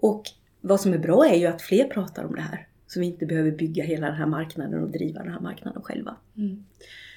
och 0.00 0.22
vad 0.60 0.80
som 0.80 0.92
är 0.92 0.98
bra 0.98 1.26
är 1.26 1.36
ju 1.36 1.46
att 1.46 1.62
fler 1.62 1.84
pratar 1.84 2.24
om 2.24 2.34
det 2.34 2.40
här. 2.40 2.68
Så 2.86 3.00
vi 3.00 3.06
inte 3.06 3.26
behöver 3.26 3.50
bygga 3.50 3.84
hela 3.84 4.06
den 4.06 4.16
här 4.16 4.26
marknaden 4.26 4.82
och 4.82 4.90
driva 4.90 5.22
den 5.22 5.32
här 5.32 5.40
marknaden 5.40 5.82
själva. 5.82 6.16
Mm. 6.36 6.64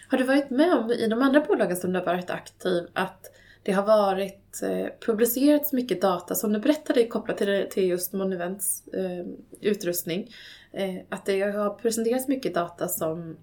Har 0.08 0.18
du 0.18 0.24
varit 0.24 0.50
med 0.50 0.74
om 0.74 0.92
i 0.92 1.08
de 1.08 1.22
andra 1.22 1.42
bolagen 1.42 1.78
som 1.78 1.94
du 1.94 2.00
har 2.00 2.06
varit 2.06 2.30
aktiv 2.30 2.88
att 2.94 3.32
det 3.70 3.74
har 3.74 3.86
varit 3.86 4.62
eh, 4.64 4.88
publicerats 5.06 5.74
mycket 5.74 6.02
data 6.02 6.36
som 6.36 6.54
du 6.54 6.60
berättade 6.60 7.08
kopplat 7.08 7.38
till, 7.38 7.68
till 7.72 7.88
just 7.88 8.14
Monuvents 8.14 8.88
eh, 8.88 9.26
utrustning. 9.62 10.30
Eh, 10.72 10.96
att 11.10 11.26
det 11.26 11.42
har 11.42 11.70
presenterats 11.70 12.28
mycket 12.28 12.54
data 12.54 12.88
som 12.88 13.38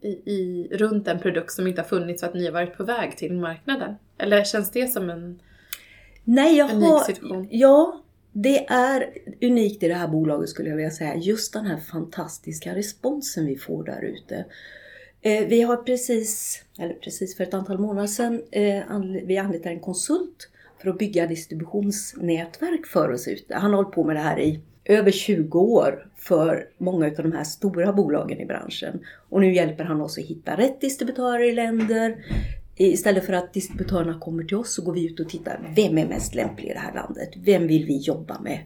i, 0.00 0.08
i, 0.08 0.68
runt 0.72 1.08
en 1.08 1.18
produkt 1.18 1.52
som 1.52 1.66
inte 1.66 1.80
har 1.80 1.88
funnits 1.88 2.20
för 2.20 2.28
att 2.28 2.34
ni 2.34 2.44
har 2.44 2.52
varit 2.52 2.76
på 2.76 2.84
väg 2.84 3.16
till 3.16 3.32
marknaden? 3.32 3.94
Eller 4.18 4.44
känns 4.44 4.70
det 4.70 4.88
som 4.88 5.10
en 5.10 5.42
Nej, 6.24 6.56
jag 6.56 6.70
unik 6.72 6.88
har, 6.88 6.98
situation? 6.98 7.48
Ja, 7.50 8.02
det 8.32 8.66
är 8.66 9.10
unikt 9.42 9.82
i 9.82 9.88
det 9.88 9.94
här 9.94 10.08
bolaget 10.08 10.48
skulle 10.48 10.68
jag 10.68 10.76
vilja 10.76 10.90
säga. 10.90 11.16
Just 11.16 11.52
den 11.52 11.66
här 11.66 11.78
fantastiska 11.78 12.74
responsen 12.74 13.46
vi 13.46 13.56
får 13.56 13.84
där 13.84 14.02
ute. 14.02 14.44
Eh, 15.26 15.46
vi 15.46 15.62
har 15.62 15.76
precis, 15.76 16.62
eller 16.78 16.94
precis 16.94 17.36
för 17.36 17.44
ett 17.44 17.54
antal 17.54 17.78
månader 17.78 18.06
sedan, 18.06 18.42
eh, 18.50 18.82
vi 19.24 19.38
anlitar 19.38 19.70
en 19.70 19.80
konsult 19.80 20.50
för 20.82 20.90
att 20.90 20.98
bygga 20.98 21.26
distributionsnätverk 21.26 22.86
för 22.86 23.10
oss 23.10 23.28
ute. 23.28 23.54
Han 23.54 23.70
har 23.70 23.76
hållit 23.76 23.94
på 23.94 24.04
med 24.04 24.16
det 24.16 24.20
här 24.20 24.40
i 24.40 24.60
över 24.84 25.10
20 25.10 25.60
år 25.60 26.06
för 26.16 26.68
många 26.78 27.06
av 27.06 27.12
de 27.12 27.32
här 27.32 27.44
stora 27.44 27.92
bolagen 27.92 28.40
i 28.40 28.46
branschen. 28.46 29.00
Och 29.28 29.40
nu 29.40 29.54
hjälper 29.54 29.84
han 29.84 30.00
oss 30.00 30.18
att 30.18 30.24
hitta 30.24 30.56
rätt 30.56 30.80
distributörer 30.80 31.48
i 31.50 31.52
länder. 31.52 32.24
Istället 32.76 33.26
för 33.26 33.32
att 33.32 33.52
distributörerna 33.52 34.18
kommer 34.18 34.44
till 34.44 34.56
oss 34.56 34.74
så 34.74 34.82
går 34.82 34.92
vi 34.92 35.06
ut 35.06 35.20
och 35.20 35.28
tittar. 35.28 35.72
Vem 35.76 35.98
är 35.98 36.08
mest 36.08 36.34
lämplig 36.34 36.70
i 36.70 36.72
det 36.72 36.78
här 36.78 36.94
landet? 36.94 37.30
Vem 37.36 37.66
vill 37.66 37.84
vi 37.84 37.96
jobba 37.96 38.40
med? 38.40 38.58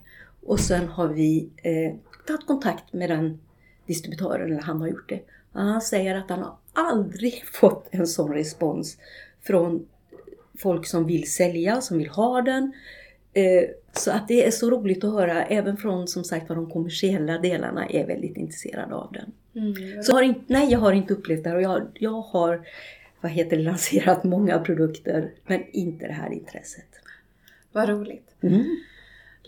Och 0.47 0.61
sen 0.61 0.89
har 0.89 1.09
vi 1.09 1.49
eh, 1.63 1.95
tagit 2.27 2.47
kontakt 2.47 2.93
med 2.93 3.11
den 3.11 3.39
distributören, 3.87 4.53
eller 4.53 4.63
han 4.63 4.81
har 4.81 4.89
gjort 4.89 5.09
det. 5.09 5.21
Han 5.67 5.81
säger 5.81 6.15
att 6.15 6.31
han 6.31 6.43
har 6.43 6.57
aldrig 6.73 7.45
fått 7.53 7.89
en 7.91 8.07
sån 8.07 8.33
respons 8.33 8.99
från 9.43 9.87
folk 10.59 10.87
som 10.87 11.07
vill 11.07 11.31
sälja, 11.31 11.81
som 11.81 11.99
vill 11.99 12.09
ha 12.09 12.43
den. 12.43 12.73
Eh, 13.33 13.65
så 13.93 14.11
att 14.11 14.29
det 14.29 14.47
är 14.47 14.51
så 14.51 14.71
roligt 14.71 15.05
att 15.05 15.13
höra, 15.13 15.45
även 15.45 15.77
från 15.77 16.09
som 16.09 16.25
sagt 16.25 16.49
de 16.49 16.71
kommersiella 16.71 17.39
delarna 17.39 17.87
är 17.89 18.07
väldigt 18.07 18.37
intresserade 18.37 18.95
av 18.95 19.13
den. 19.13 19.33
Mm. 19.65 20.03
Så 20.03 20.13
har 20.13 20.23
inte, 20.23 20.41
nej, 20.47 20.71
jag 20.71 20.79
har 20.79 20.93
inte 20.93 21.15
upplevt 21.15 21.45
det 21.45 21.51
här 21.51 21.57
och 21.57 21.63
jag, 21.63 21.87
jag 21.95 22.21
har 22.21 22.67
vad 23.21 23.33
heter 23.33 23.57
det, 23.57 23.63
lanserat 23.73 24.25
många 24.25 24.59
produkter 24.59 25.31
men 25.47 25.65
inte 25.73 26.07
det 26.07 26.13
här 26.13 26.33
intresset. 26.33 26.89
Vad 27.73 27.89
roligt. 27.89 28.35
Mm. 28.41 28.65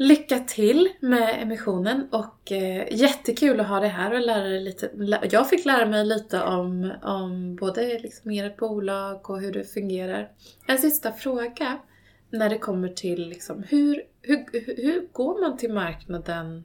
Lycka 0.03 0.39
till 0.39 0.89
med 1.01 1.43
emissionen 1.43 2.09
och 2.13 2.53
eh, 2.53 2.87
jättekul 2.91 3.61
att 3.61 3.69
ha 3.69 3.81
dig 3.81 3.89
här 3.89 4.15
och 4.15 4.21
lära 4.21 4.49
dig 4.49 4.61
lite. 4.61 4.91
Jag 5.31 5.49
fick 5.49 5.65
lära 5.65 5.87
mig 5.87 6.05
lite 6.05 6.43
om, 6.43 6.93
om 7.03 7.57
både 7.57 7.99
liksom 7.99 8.31
ert 8.31 8.57
bolag 8.57 9.31
och 9.31 9.41
hur 9.41 9.53
det 9.53 9.65
fungerar. 9.65 10.33
En 10.67 10.79
sista 10.79 11.13
fråga 11.13 11.79
när 12.31 12.51
det 12.51 12.59
kommer 12.59 12.89
till 12.89 13.29
liksom, 13.29 13.63
hur, 13.69 14.03
hur, 14.23 14.37
hur 14.83 15.13
går 15.13 15.41
man 15.41 15.59
till 15.59 15.73
marknaden? 15.73 16.65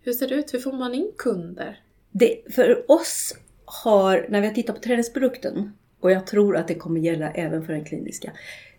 Hur 0.00 0.12
ser 0.12 0.28
det 0.28 0.34
ut? 0.34 0.54
Hur 0.54 0.58
får 0.58 0.72
man 0.72 0.94
in 0.94 1.12
kunder? 1.18 1.80
Det, 2.10 2.54
för 2.54 2.90
oss 2.90 3.36
har, 3.64 4.26
när 4.28 4.40
vi 4.40 4.46
har 4.46 4.54
tittat 4.54 4.76
på 4.76 4.82
träningsprodukten, 4.82 5.72
och 6.00 6.10
jag 6.10 6.26
tror 6.26 6.56
att 6.56 6.68
det 6.68 6.74
kommer 6.74 7.00
gälla 7.00 7.30
även 7.30 7.66
för 7.66 7.72
den 7.72 7.84
kliniska. 7.84 8.32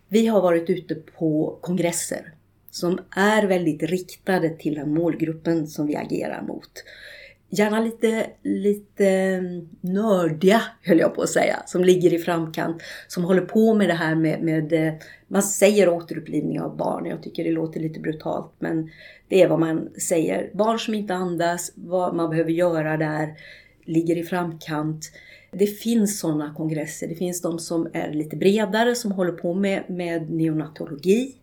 Vi 0.07 0.27
har 0.27 0.41
varit 0.41 0.69
ute 0.69 0.95
på 0.95 1.57
kongresser 1.61 2.33
som 2.73 2.99
är 3.15 3.47
väldigt 3.47 3.83
riktade 3.83 4.49
till 4.49 4.75
den 4.75 4.93
målgruppen 4.93 5.67
som 5.67 5.87
vi 5.87 5.95
agerar 5.95 6.41
mot. 6.41 6.83
Gärna 7.49 7.79
lite, 7.79 8.27
lite 8.43 9.41
nördiga, 9.81 10.61
höll 10.81 10.99
jag 10.99 11.15
på 11.15 11.21
att 11.21 11.29
säga, 11.29 11.63
som 11.65 11.83
ligger 11.83 12.13
i 12.13 12.19
framkant, 12.19 12.81
som 13.07 13.23
håller 13.23 13.41
på 13.41 13.73
med 13.73 13.89
det 13.89 13.93
här 13.93 14.15
med, 14.15 14.41
med 14.41 14.73
eh, 14.73 14.93
man 15.27 15.43
säger 15.43 15.89
återupplivning 15.89 16.61
av 16.61 16.77
barn. 16.77 17.05
Jag 17.05 17.23
tycker 17.23 17.43
det 17.43 17.51
låter 17.51 17.79
lite 17.79 17.99
brutalt, 17.99 18.51
men 18.59 18.89
det 19.27 19.41
är 19.41 19.47
vad 19.47 19.59
man 19.59 19.89
säger. 20.07 20.49
Barn 20.53 20.79
som 20.79 20.93
inte 20.93 21.13
andas, 21.13 21.71
vad 21.75 22.15
man 22.15 22.29
behöver 22.29 22.51
göra 22.51 22.97
där, 22.97 23.33
ligger 23.85 24.17
i 24.17 24.23
framkant. 24.23 25.11
Det 25.51 25.67
finns 25.67 26.19
sådana 26.19 26.53
kongresser. 26.53 27.07
Det 27.07 27.15
finns 27.15 27.41
de 27.41 27.59
som 27.59 27.87
är 27.93 28.13
lite 28.13 28.35
bredare, 28.35 28.95
som 28.95 29.11
håller 29.11 29.31
på 29.31 29.53
med, 29.53 29.83
med 29.89 30.31
neonatologi, 30.31 31.35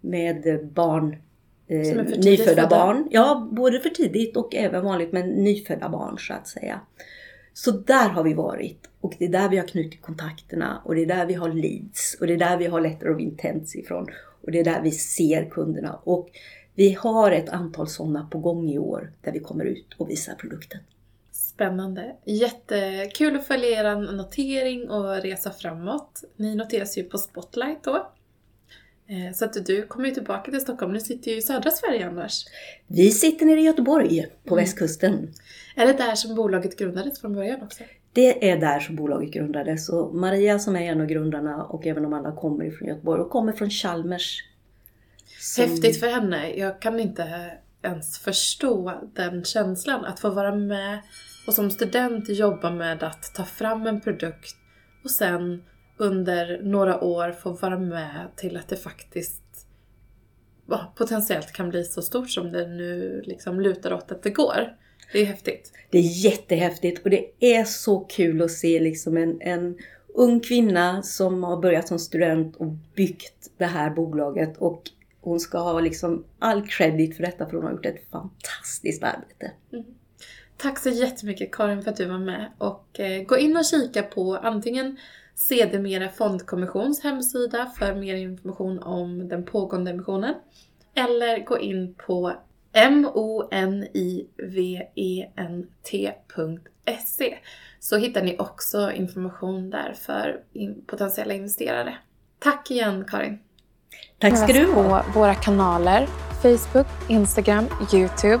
med 0.00 0.68
barn, 0.72 1.16
eh, 1.66 1.96
nyfödda 2.18 2.66
barn. 2.66 3.08
Ja, 3.10 3.48
både 3.52 3.80
för 3.80 3.88
tidigt 3.88 4.36
och 4.36 4.54
även 4.54 4.84
vanligt, 4.84 5.12
men 5.12 5.28
nyfödda 5.28 5.88
barn 5.88 6.18
så 6.18 6.34
att 6.34 6.48
säga. 6.48 6.80
Så 7.52 7.70
där 7.70 8.08
har 8.08 8.22
vi 8.22 8.34
varit 8.34 8.90
och 9.00 9.14
det 9.18 9.24
är 9.24 9.28
där 9.28 9.48
vi 9.48 9.56
har 9.56 9.66
knutit 9.66 10.02
kontakterna 10.02 10.82
och 10.84 10.94
det 10.94 11.02
är 11.02 11.06
där 11.06 11.26
vi 11.26 11.34
har 11.34 11.52
leads 11.52 12.16
och 12.20 12.26
det 12.26 12.32
är 12.32 12.38
där 12.38 12.56
vi 12.56 12.66
har 12.66 12.80
letter 12.80 13.14
of 13.14 13.20
intents 13.20 13.76
ifrån 13.76 14.06
och 14.42 14.52
det 14.52 14.60
är 14.60 14.64
där 14.64 14.82
vi 14.82 14.90
ser 14.90 15.50
kunderna. 15.50 16.00
Och 16.04 16.30
vi 16.74 16.92
har 16.92 17.30
ett 17.30 17.48
antal 17.48 17.88
sådana 17.88 18.28
på 18.30 18.38
gång 18.38 18.70
i 18.70 18.78
år 18.78 19.12
där 19.20 19.32
vi 19.32 19.40
kommer 19.40 19.64
ut 19.64 19.94
och 19.96 20.10
visar 20.10 20.34
produkten. 20.34 20.80
Spännande. 21.32 22.16
Jättekul 22.24 23.36
att 23.36 23.46
följa 23.46 23.68
er 23.68 24.12
notering 24.12 24.90
och 24.90 25.22
resa 25.22 25.50
framåt. 25.50 26.24
Ni 26.36 26.54
noteras 26.54 26.98
ju 26.98 27.04
på 27.04 27.18
Spotlight 27.18 27.84
då. 27.84 28.12
Eh, 29.10 29.32
så 29.34 29.44
att 29.44 29.66
du 29.66 29.86
kommer 29.86 30.08
ju 30.08 30.14
tillbaka 30.14 30.50
till 30.50 30.60
Stockholm. 30.60 30.92
Du 30.92 31.00
sitter 31.00 31.30
ju 31.30 31.36
i 31.36 31.42
södra 31.42 31.70
Sverige 31.70 32.06
annars. 32.06 32.44
Vi 32.86 33.10
sitter 33.10 33.46
nere 33.46 33.60
i 33.60 33.64
Göteborg 33.64 34.26
på 34.44 34.54
mm. 34.54 34.64
västkusten. 34.64 35.34
Är 35.76 35.86
det 35.86 35.92
där 35.92 36.14
som 36.14 36.34
bolaget 36.34 36.78
grundades 36.78 37.20
från 37.20 37.34
början 37.34 37.62
också? 37.62 37.84
Det 38.12 38.50
är 38.50 38.56
där 38.56 38.80
som 38.80 38.96
bolaget 38.96 39.30
grundades. 39.30 39.88
Och 39.88 40.14
Maria 40.14 40.58
som 40.58 40.76
är 40.76 40.80
en 40.80 41.00
av 41.00 41.06
grundarna 41.06 41.64
och 41.64 41.86
även 41.86 42.02
de 42.02 42.12
andra 42.12 42.32
kommer 42.32 42.64
ifrån 42.64 42.88
Göteborg 42.88 43.20
och 43.20 43.30
kommer 43.30 43.52
från 43.52 43.70
Chalmers. 43.70 44.44
Som... 45.40 45.64
Häftigt 45.64 46.00
för 46.00 46.06
henne. 46.06 46.54
Jag 46.54 46.80
kan 46.80 47.00
inte 47.00 47.50
ens 47.82 48.18
förstå 48.18 48.92
den 49.14 49.44
känslan. 49.44 50.04
Att 50.04 50.20
få 50.20 50.30
vara 50.30 50.54
med 50.54 50.98
och 51.46 51.54
som 51.54 51.70
student 51.70 52.28
jobba 52.28 52.70
med 52.70 53.02
att 53.02 53.34
ta 53.34 53.44
fram 53.44 53.86
en 53.86 54.00
produkt 54.00 54.56
och 55.04 55.10
sen 55.10 55.62
under 55.98 56.60
några 56.62 57.04
år 57.04 57.32
få 57.32 57.52
vara 57.52 57.78
med 57.78 58.28
till 58.36 58.56
att 58.56 58.68
det 58.68 58.76
faktiskt 58.76 59.42
potentiellt 60.96 61.52
kan 61.52 61.68
bli 61.68 61.84
så 61.84 62.02
stort 62.02 62.30
som 62.30 62.52
det 62.52 62.66
nu 62.66 63.22
liksom 63.26 63.60
lutar 63.60 63.92
åt 63.92 64.12
att 64.12 64.22
det 64.22 64.30
går. 64.30 64.76
Det 65.12 65.20
är 65.20 65.24
häftigt. 65.24 65.72
Det 65.90 65.98
är 65.98 66.24
jättehäftigt 66.24 67.04
och 67.04 67.10
det 67.10 67.30
är 67.40 67.64
så 67.64 68.00
kul 68.00 68.42
att 68.42 68.50
se 68.50 68.80
liksom 68.80 69.16
en, 69.16 69.40
en 69.40 69.78
ung 70.14 70.40
kvinna 70.40 71.02
som 71.02 71.44
har 71.44 71.56
börjat 71.56 71.88
som 71.88 71.98
student 71.98 72.56
och 72.56 72.72
byggt 72.94 73.50
det 73.56 73.66
här 73.66 73.90
bolaget 73.90 74.56
och 74.56 74.82
hon 75.20 75.40
ska 75.40 75.58
ha 75.58 75.80
liksom 75.80 76.24
all 76.38 76.68
credit 76.68 77.16
för 77.16 77.22
detta 77.22 77.46
för 77.46 77.56
hon 77.56 77.64
har 77.64 77.72
gjort 77.72 77.86
ett 77.86 78.10
fantastiskt 78.10 79.02
arbete. 79.02 79.52
Mm. 79.72 79.84
Tack 80.56 80.78
så 80.78 80.88
jättemycket 80.88 81.52
Karin 81.52 81.82
för 81.82 81.90
att 81.90 81.96
du 81.96 82.04
var 82.04 82.18
med 82.18 82.52
och 82.58 83.00
eh, 83.00 83.22
gå 83.22 83.38
in 83.38 83.56
och 83.56 83.64
kika 83.64 84.02
på 84.02 84.36
antingen 84.36 84.96
Sedermera 85.38 86.08
Fondkommissions 86.08 87.02
hemsida 87.02 87.72
för 87.78 87.94
mer 87.94 88.14
information 88.14 88.82
om 88.82 89.28
den 89.28 89.44
pågående 89.44 89.90
emissionen. 89.90 90.34
Eller 90.94 91.44
gå 91.44 91.58
in 91.58 91.94
på 91.94 92.32
monivent.se 95.94 97.38
så 97.80 97.96
hittar 97.96 98.22
ni 98.22 98.38
också 98.38 98.92
information 98.92 99.70
där 99.70 99.92
för 99.92 100.40
potentiella 100.86 101.34
investerare. 101.34 101.98
Tack 102.38 102.70
igen 102.70 103.04
Karin! 103.08 103.38
Tack 104.18 104.38
ska 104.38 104.52
du 104.52 104.72
ha! 104.72 105.02
på 105.02 105.18
våra 105.18 105.34
kanaler 105.34 106.06
Facebook, 106.42 106.86
Instagram, 107.08 107.66
Youtube. 107.94 108.40